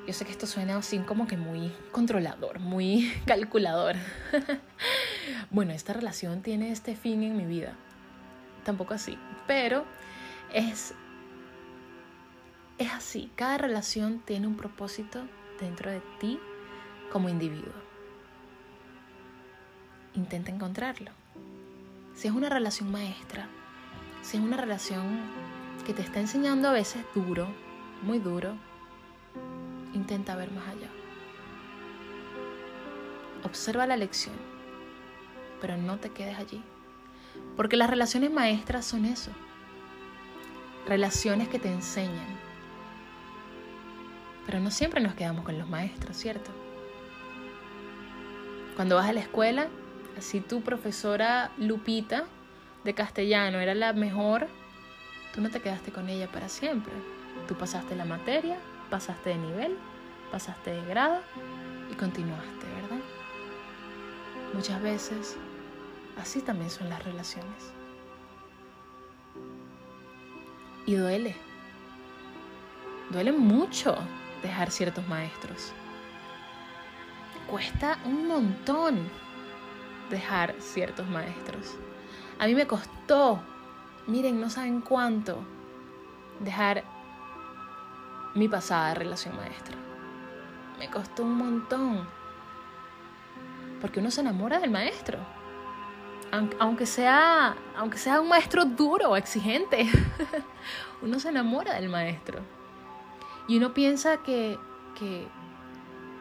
[0.06, 3.96] Yo sé que esto suena así como que muy controlador, muy calculador.
[5.50, 7.74] bueno, esta relación tiene este fin en mi vida.
[8.64, 9.84] Tampoco así, pero
[10.52, 10.94] es
[12.78, 15.24] es así, cada relación tiene un propósito
[15.60, 16.38] dentro de ti
[17.10, 17.74] como individuo.
[20.14, 21.10] Intenta encontrarlo.
[22.14, 23.48] Si es una relación maestra,
[24.28, 25.20] si es una relación
[25.86, 27.48] que te está enseñando a veces duro,
[28.02, 28.56] muy duro,
[29.94, 30.88] intenta ver más allá.
[33.42, 34.34] Observa la lección,
[35.62, 36.62] pero no te quedes allí.
[37.56, 39.30] Porque las relaciones maestras son eso.
[40.86, 42.38] Relaciones que te enseñan.
[44.44, 46.50] Pero no siempre nos quedamos con los maestros, ¿cierto?
[48.76, 49.68] Cuando vas a la escuela,
[50.18, 52.26] así tu profesora Lupita
[52.88, 54.48] de castellano era la mejor,
[55.34, 56.94] tú no te quedaste con ella para siempre.
[57.46, 58.56] Tú pasaste la materia,
[58.88, 59.76] pasaste de nivel,
[60.32, 61.20] pasaste de grado
[61.92, 63.04] y continuaste, ¿verdad?
[64.54, 65.36] Muchas veces
[66.18, 67.74] así también son las relaciones.
[70.86, 71.36] Y duele.
[73.10, 73.98] Duele mucho
[74.42, 75.72] dejar ciertos maestros.
[77.50, 79.10] Cuesta un montón
[80.08, 81.76] dejar ciertos maestros.
[82.38, 83.40] A mí me costó,
[84.06, 85.38] miren, no saben cuánto,
[86.38, 86.84] dejar
[88.34, 89.76] mi pasada relación maestra.
[90.78, 92.08] Me costó un montón.
[93.80, 95.18] Porque uno se enamora del maestro.
[96.60, 99.88] Aunque sea, aunque sea un maestro duro, exigente,
[101.02, 102.40] uno se enamora del maestro.
[103.48, 104.58] Y uno piensa que,
[104.96, 105.26] que,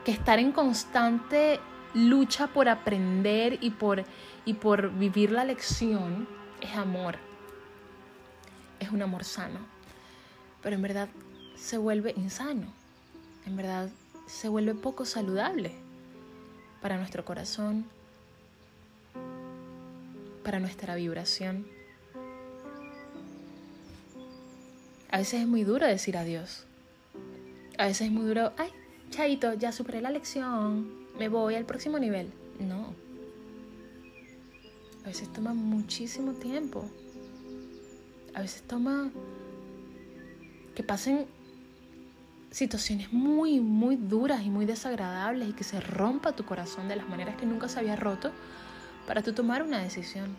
[0.06, 1.60] que estar en constante
[1.98, 4.06] lucha por aprender y por,
[4.46, 6.28] y por vivir la lección
[6.62, 7.16] es amor.
[8.80, 9.60] Es un amor sano.
[10.62, 11.10] Pero en verdad
[11.56, 12.68] se vuelve insano.
[13.46, 13.90] En verdad
[14.28, 15.72] se vuelve poco saludable
[16.82, 17.86] para nuestro corazón,
[20.44, 21.66] para nuestra vibración.
[25.10, 26.66] A veces es muy duro decir adiós.
[27.80, 28.70] A veces es muy duro, ay,
[29.10, 32.32] chaito, ya superé la lección, me voy al próximo nivel.
[32.60, 32.94] No.
[35.04, 36.86] A veces toma muchísimo tiempo.
[38.34, 39.10] A veces toma
[40.76, 41.26] que pasen
[42.52, 47.08] situaciones muy, muy duras y muy desagradables y que se rompa tu corazón de las
[47.08, 48.32] maneras que nunca se había roto
[49.06, 50.36] para tú tomar una decisión.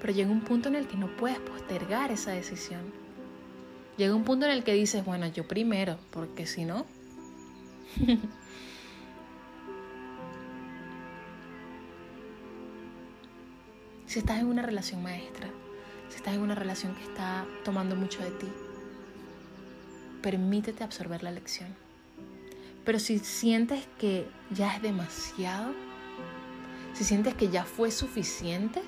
[0.00, 2.80] Pero llega un punto en el que no puedes postergar esa decisión.
[3.96, 6.86] Llega un punto en el que dices, bueno, yo primero, porque si no...
[14.06, 15.50] si estás en una relación maestra,
[16.08, 18.48] si estás en una relación que está tomando mucho de ti,
[20.22, 21.74] permítete absorber la lección.
[22.84, 25.72] Pero si sientes que ya es demasiado,
[26.94, 28.82] si sientes que ya fue suficiente,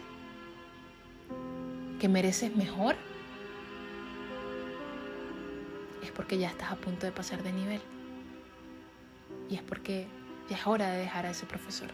[2.01, 2.97] que mereces mejor,
[6.03, 7.81] es porque ya estás a punto de pasar de nivel.
[9.53, 10.07] Y es porque
[10.49, 11.89] ya es hora de dejar a ese profesor.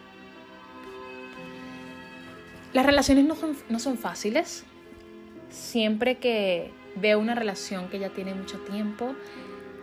[2.73, 4.63] Las relaciones no son, no son fáciles.
[5.51, 9.13] Siempre que veo una relación que ya tiene mucho tiempo,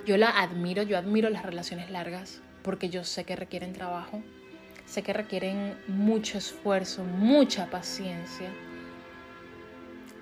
[0.05, 4.23] yo la admiro, yo admiro las relaciones largas porque yo sé que requieren trabajo,
[4.85, 8.47] sé que requieren mucho esfuerzo, mucha paciencia,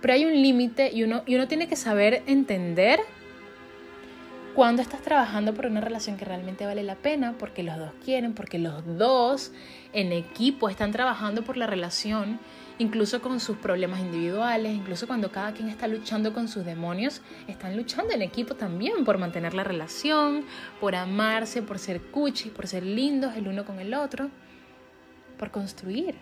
[0.01, 2.99] Pero hay un límite y uno, y uno tiene que saber entender
[4.55, 8.33] cuando estás trabajando por una relación que realmente vale la pena, porque los dos quieren,
[8.33, 9.51] porque los dos
[9.93, 12.39] en equipo están trabajando por la relación,
[12.77, 17.75] incluso con sus problemas individuales, incluso cuando cada quien está luchando con sus demonios, están
[17.75, 20.45] luchando en equipo también por mantener la relación,
[20.79, 24.29] por amarse, por ser cuchis, por ser lindos el uno con el otro,
[25.39, 26.15] por construir.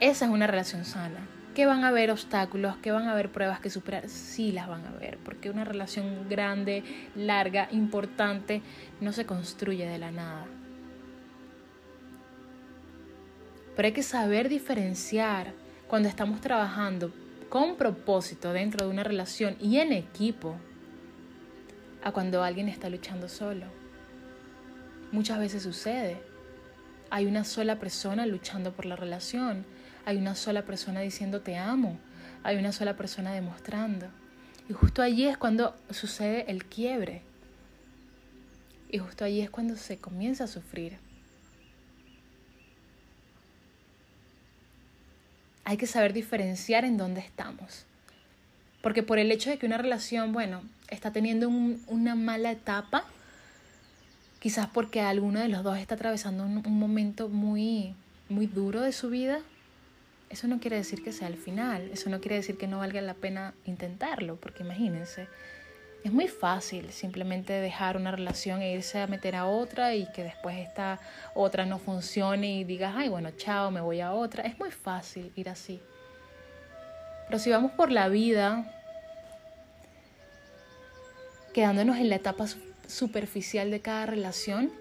[0.00, 1.39] Esa es una relación sana.
[1.54, 2.76] ¿Que van a haber obstáculos?
[2.76, 4.08] ¿Que van a haber pruebas que superar?
[4.08, 6.84] Sí las van a haber, porque una relación grande,
[7.16, 8.62] larga, importante,
[9.00, 10.46] no se construye de la nada.
[13.74, 15.52] Pero hay que saber diferenciar
[15.88, 17.12] cuando estamos trabajando
[17.48, 20.56] con propósito dentro de una relación y en equipo
[22.02, 23.66] a cuando alguien está luchando solo.
[25.12, 26.22] Muchas veces sucede.
[27.10, 29.66] Hay una sola persona luchando por la relación
[30.04, 31.98] hay una sola persona diciendo te amo,
[32.42, 34.06] hay una sola persona demostrando.
[34.68, 37.22] Y justo allí es cuando sucede el quiebre.
[38.90, 40.98] Y justo allí es cuando se comienza a sufrir.
[45.64, 47.84] Hay que saber diferenciar en dónde estamos.
[48.82, 53.04] Porque por el hecho de que una relación, bueno, está teniendo una mala etapa,
[54.38, 57.94] quizás porque alguno de los dos está atravesando un, un momento muy,
[58.28, 59.40] muy duro de su vida,
[60.30, 63.00] eso no quiere decir que sea el final, eso no quiere decir que no valga
[63.00, 65.26] la pena intentarlo, porque imagínense,
[66.04, 70.22] es muy fácil simplemente dejar una relación e irse a meter a otra y que
[70.22, 70.98] después esta
[71.34, 74.44] otra no funcione y digas, ay, bueno, chao, me voy a otra.
[74.44, 75.80] Es muy fácil ir así.
[77.26, 78.64] Pero si vamos por la vida
[81.52, 82.46] quedándonos en la etapa
[82.86, 84.72] superficial de cada relación,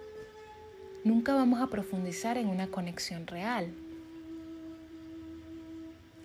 [1.04, 3.74] nunca vamos a profundizar en una conexión real.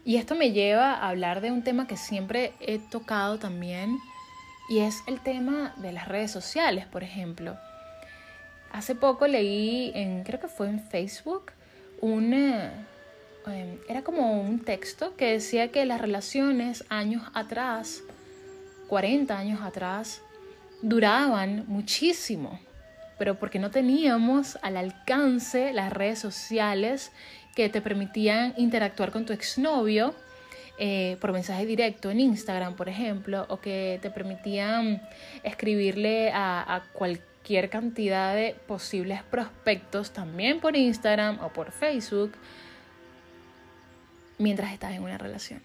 [0.05, 3.99] Y esto me lleva a hablar de un tema que siempre he tocado también,
[4.69, 7.57] y es el tema de las redes sociales, por ejemplo.
[8.71, 11.53] Hace poco leí, en, creo que fue en Facebook,
[12.01, 12.71] un, eh,
[13.47, 18.03] em, era como un texto que decía que las relaciones años atrás,
[18.89, 20.21] 40 años atrás,
[20.83, 22.61] duraban muchísimo,
[23.19, 27.13] pero porque no teníamos al alcance las redes sociales
[27.55, 30.15] que te permitían interactuar con tu exnovio
[30.77, 35.01] eh, por mensaje directo en Instagram, por ejemplo, o que te permitían
[35.45, 42.33] escribirle a, a cualquier cantidad de posibles prospectos también por Instagram o por Facebook
[44.39, 45.63] mientras estás en una relación.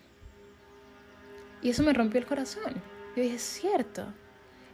[1.61, 2.73] Y eso me rompió el corazón.
[3.15, 4.05] Yo dije, es cierto,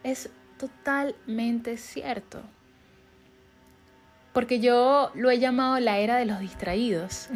[0.04, 2.44] es totalmente cierto
[4.36, 7.30] porque yo lo he llamado la era de los distraídos,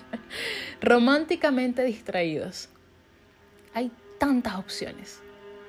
[0.82, 2.68] románticamente distraídos.
[3.72, 5.22] Hay tantas opciones,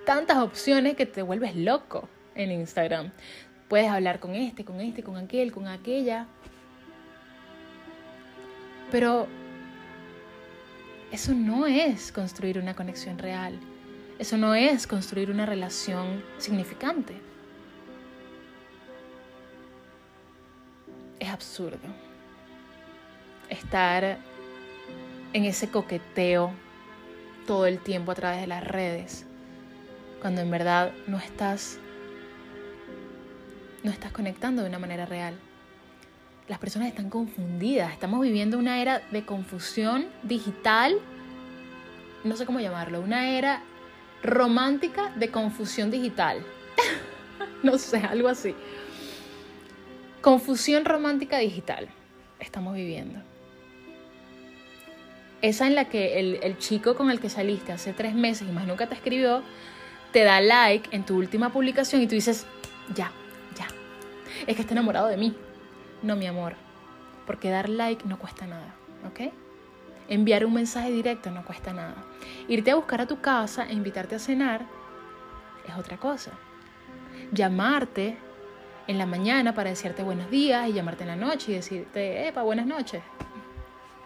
[0.06, 3.14] tantas opciones que te vuelves loco en Instagram.
[3.70, 6.28] Puedes hablar con este, con este, con aquel, con aquella.
[8.92, 9.28] Pero
[11.10, 13.58] eso no es construir una conexión real.
[14.20, 17.29] Eso no es construir una relación significante.
[21.20, 21.78] Es absurdo.
[23.50, 24.18] Estar
[25.34, 26.52] en ese coqueteo
[27.46, 29.26] todo el tiempo a través de las redes,
[30.22, 31.80] cuando en verdad no estás
[33.84, 35.36] no estás conectando de una manera real.
[36.48, 40.98] Las personas están confundidas, estamos viviendo una era de confusión digital,
[42.24, 43.62] no sé cómo llamarlo, una era
[44.24, 46.44] romántica de confusión digital.
[47.64, 48.56] no sé, algo así.
[50.22, 51.88] Confusión romántica digital
[52.40, 53.22] estamos viviendo.
[55.42, 58.68] Esa en la que el, chico con el que saliste hace tres meses y más
[58.68, 59.42] nunca te escribió,
[60.12, 62.46] te da like en tu última publicación y tú dices,
[62.94, 63.14] ya,
[63.56, 63.68] ya,
[64.46, 65.34] es que está enamorado de mí.
[66.04, 66.56] No, mi amor,
[67.26, 68.76] porque dar like no cuesta nada,
[69.08, 69.32] ¿ok?
[70.10, 71.96] Enviar un mensaje directo no cuesta nada.
[72.50, 74.66] Irte a buscar a tu casa e invitarte a cenar
[75.66, 76.32] es otra cosa.
[77.32, 78.18] Llamarte
[78.90, 82.42] en la mañana para decirte buenos días y llamarte en la noche y decirte, epa,
[82.42, 83.04] buenas noches.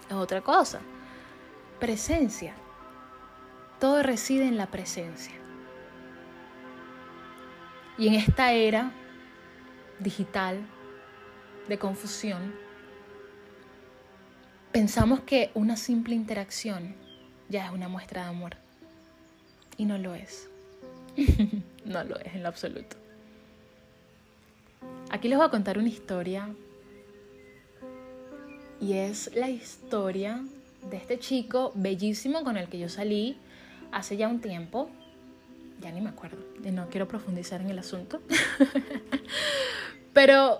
[0.10, 0.82] Es otra cosa.
[1.80, 2.54] Presencia.
[3.80, 5.32] Todo reside en la presencia.
[7.98, 8.92] Y en esta era
[10.00, 10.60] digital
[11.70, 12.54] de confusión,
[14.74, 16.94] pensamos que una simple interacción
[17.48, 18.58] ya es una muestra de amor.
[19.78, 20.50] Y no lo es.
[21.86, 23.03] no lo es en lo absoluto.
[25.10, 26.50] Aquí les voy a contar una historia
[28.80, 30.44] y es la historia
[30.90, 33.38] de este chico bellísimo con el que yo salí
[33.92, 34.90] hace ya un tiempo.
[35.80, 36.38] Ya ni me acuerdo,
[36.72, 38.22] no quiero profundizar en el asunto.
[40.14, 40.60] Pero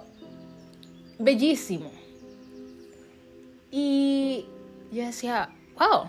[1.20, 1.92] bellísimo.
[3.72, 4.46] Y
[4.92, 6.04] yo decía, wow,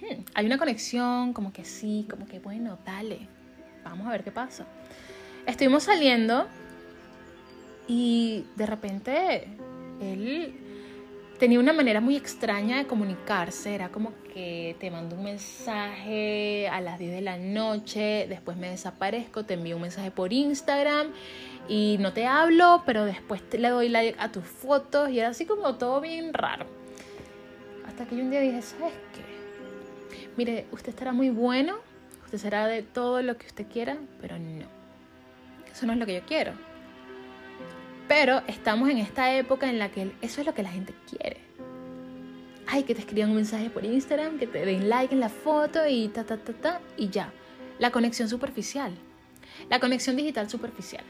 [0.00, 3.28] hmm, hay una conexión, como que sí, como que bueno, dale,
[3.84, 4.66] vamos a ver qué pasa.
[5.46, 6.46] Estuvimos saliendo
[7.90, 9.48] y de repente
[10.00, 10.54] él
[11.40, 16.80] tenía una manera muy extraña de comunicarse, era como que te mando un mensaje a
[16.80, 21.08] las 10 de la noche, después me desaparezco, te envío un mensaje por Instagram
[21.68, 25.44] y no te hablo, pero después le doy like a tus fotos y era así
[25.44, 26.66] como todo bien raro.
[27.88, 30.16] Hasta que yo un día dije, ¿sabes qué?
[30.36, 31.74] Mire, usted estará muy bueno,
[32.24, 34.66] usted será de todo lo que usted quiera, pero no.
[35.72, 36.69] Eso no es lo que yo quiero.
[38.10, 41.36] Pero estamos en esta época en la que eso es lo que la gente quiere.
[42.66, 45.86] Ay, que te escriban un mensaje por Instagram, que te den like en la foto
[45.86, 47.32] y ta, ta, ta, ta, y ya.
[47.78, 48.92] La conexión superficial.
[49.68, 51.04] La conexión digital superficial.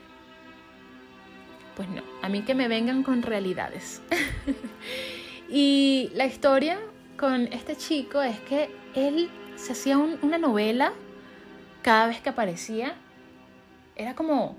[1.75, 4.03] Pues no, a mí que me vengan con realidades.
[5.49, 6.79] y la historia
[7.17, 10.93] con este chico es que él se hacía una novela
[11.81, 12.95] cada vez que aparecía.
[13.97, 14.59] Era como,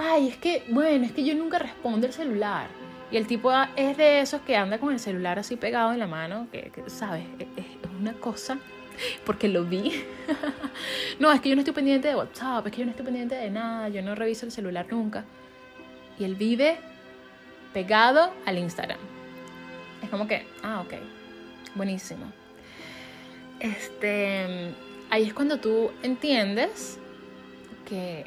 [0.00, 2.68] ay, es que, bueno, es que yo nunca respondo el celular.
[3.10, 6.06] Y el tipo es de esos que anda con el celular así pegado en la
[6.06, 7.24] mano, que, ¿sabes?
[7.38, 7.66] Es, es
[7.98, 8.58] una cosa,
[9.26, 10.04] porque lo vi.
[11.18, 13.34] no, es que yo no estoy pendiente de WhatsApp, es que yo no estoy pendiente
[13.34, 15.24] de nada, yo no reviso el celular nunca.
[16.18, 16.78] Y él vive
[17.74, 18.98] pegado al Instagram.
[20.02, 20.94] Es como que, ah, ok,
[21.74, 22.32] buenísimo.
[23.58, 24.72] Este,
[25.10, 26.98] ahí es cuando tú entiendes
[27.86, 28.24] que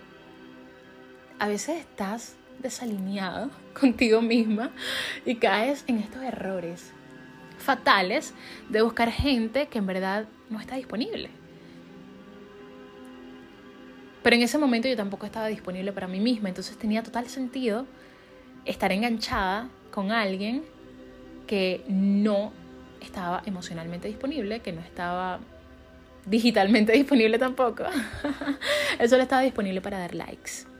[1.44, 4.72] a veces estás desalineado contigo misma
[5.26, 6.94] y caes en estos errores
[7.58, 8.34] fatales
[8.70, 11.30] de buscar gente que en verdad no está disponible.
[14.24, 17.88] Pero en ese momento yo tampoco estaba disponible para mí misma, entonces tenía total sentido
[18.64, 20.64] estar enganchada con alguien
[21.46, 22.54] que no
[23.02, 25.42] estaba emocionalmente disponible, que no estaba
[26.26, 27.84] digitalmente disponible tampoco.
[28.98, 30.72] Él solo estaba disponible para dar likes.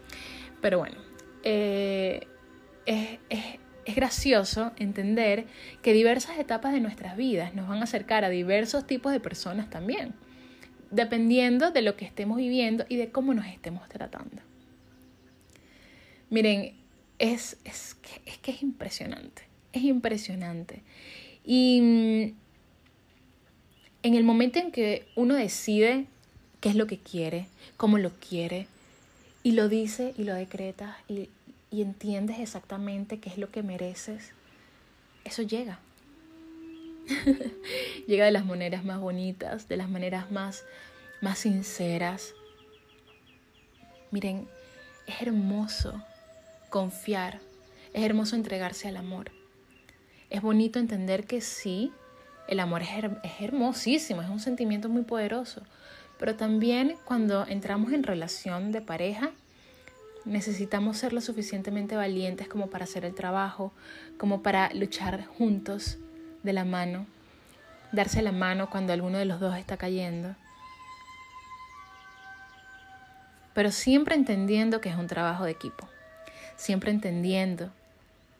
[0.64, 0.96] Pero bueno,
[1.44, 2.26] eh,
[2.86, 3.20] es,
[3.86, 5.46] es gracioso entender
[5.82, 9.70] que diversas etapas de nuestras vidas nos van a acercar a diversos tipos de personas
[9.70, 10.14] también,
[10.90, 14.42] dependiendo de lo que estemos viviendo y de cómo nos estemos tratando.
[16.30, 16.74] Miren,
[17.20, 19.44] es, es, es que es impresionante,
[19.74, 20.82] es impresionante.
[21.44, 22.36] Y mm,
[24.04, 26.06] en el momento en que uno decide
[26.62, 28.68] qué es lo que quiere, cómo lo quiere,
[29.44, 31.30] y lo dice y lo decretas y,
[31.72, 34.32] entiendes exactamente qué es lo que mereces,
[35.26, 35.80] eso llega.
[38.08, 40.64] llega de las maneras más bonitas, de las maneras más,
[41.20, 42.36] más sinceras.
[44.12, 44.48] Miren,
[45.08, 46.00] es hermoso
[46.70, 47.40] confiar,
[47.94, 49.32] es hermoso entregarse al amor.
[50.30, 51.92] Es bonito entender que sí,
[52.48, 52.90] el amor es,
[53.24, 55.64] es hermosísimo, es un sentimiento muy poderoso,
[56.24, 59.32] pero también cuando entramos en relación de pareja,
[60.24, 63.74] necesitamos ser lo suficientemente valientes como para hacer el trabajo,
[64.18, 65.98] como para luchar juntos
[66.44, 67.08] de la mano,
[67.92, 70.34] darse la mano cuando alguno de los dos está cayendo.
[73.54, 75.90] Pero siempre entendiendo que es un trabajo de equipo,
[76.56, 77.70] siempre entendiendo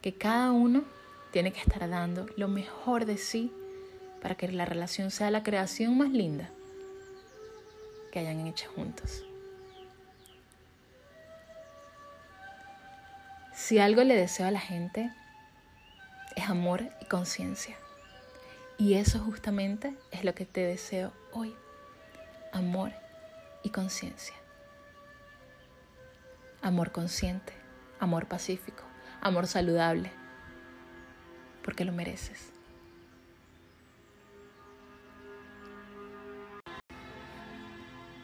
[0.02, 0.86] que cada uno
[1.34, 3.52] tiene que estar dando lo mejor de sí
[4.22, 6.50] para que la relación sea la creación más linda
[8.14, 9.26] que hayan hecho juntos.
[13.56, 15.12] Si algo le deseo a la gente,
[16.36, 17.76] es amor y conciencia.
[18.78, 21.56] Y eso justamente es lo que te deseo hoy.
[22.52, 22.92] Amor
[23.64, 24.36] y conciencia.
[26.62, 27.54] Amor consciente,
[28.00, 28.84] amor pacífico,
[29.22, 30.12] amor saludable,
[31.64, 32.53] porque lo mereces.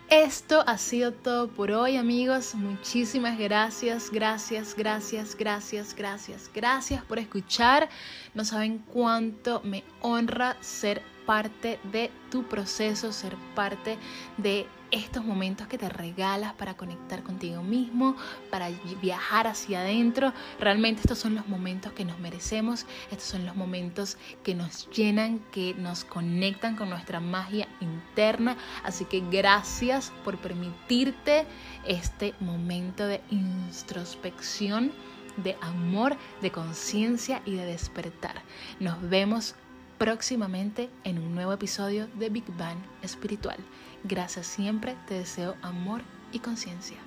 [0.09, 2.55] Esto ha sido todo por hoy amigos.
[2.55, 7.89] Muchísimas gracias, gracias, gracias, gracias, gracias, gracias por escuchar.
[8.33, 13.99] No saben cuánto me honra ser parte de tu proceso, ser parte
[14.37, 18.15] de estos momentos que te regalas para conectar contigo mismo,
[18.49, 18.69] para
[19.01, 20.33] viajar hacia adentro.
[20.59, 25.39] Realmente estos son los momentos que nos merecemos, estos son los momentos que nos llenan,
[25.51, 28.57] que nos conectan con nuestra magia interna.
[28.83, 31.45] Así que gracias por permitirte
[31.85, 34.91] este momento de introspección,
[35.37, 38.41] de amor, de conciencia y de despertar.
[38.79, 39.55] Nos vemos
[39.97, 43.57] próximamente en un nuevo episodio de Big Bang Espiritual.
[44.03, 46.97] Gracias siempre, te deseo amor y conciencia.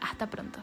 [0.00, 0.60] Hasta pronto.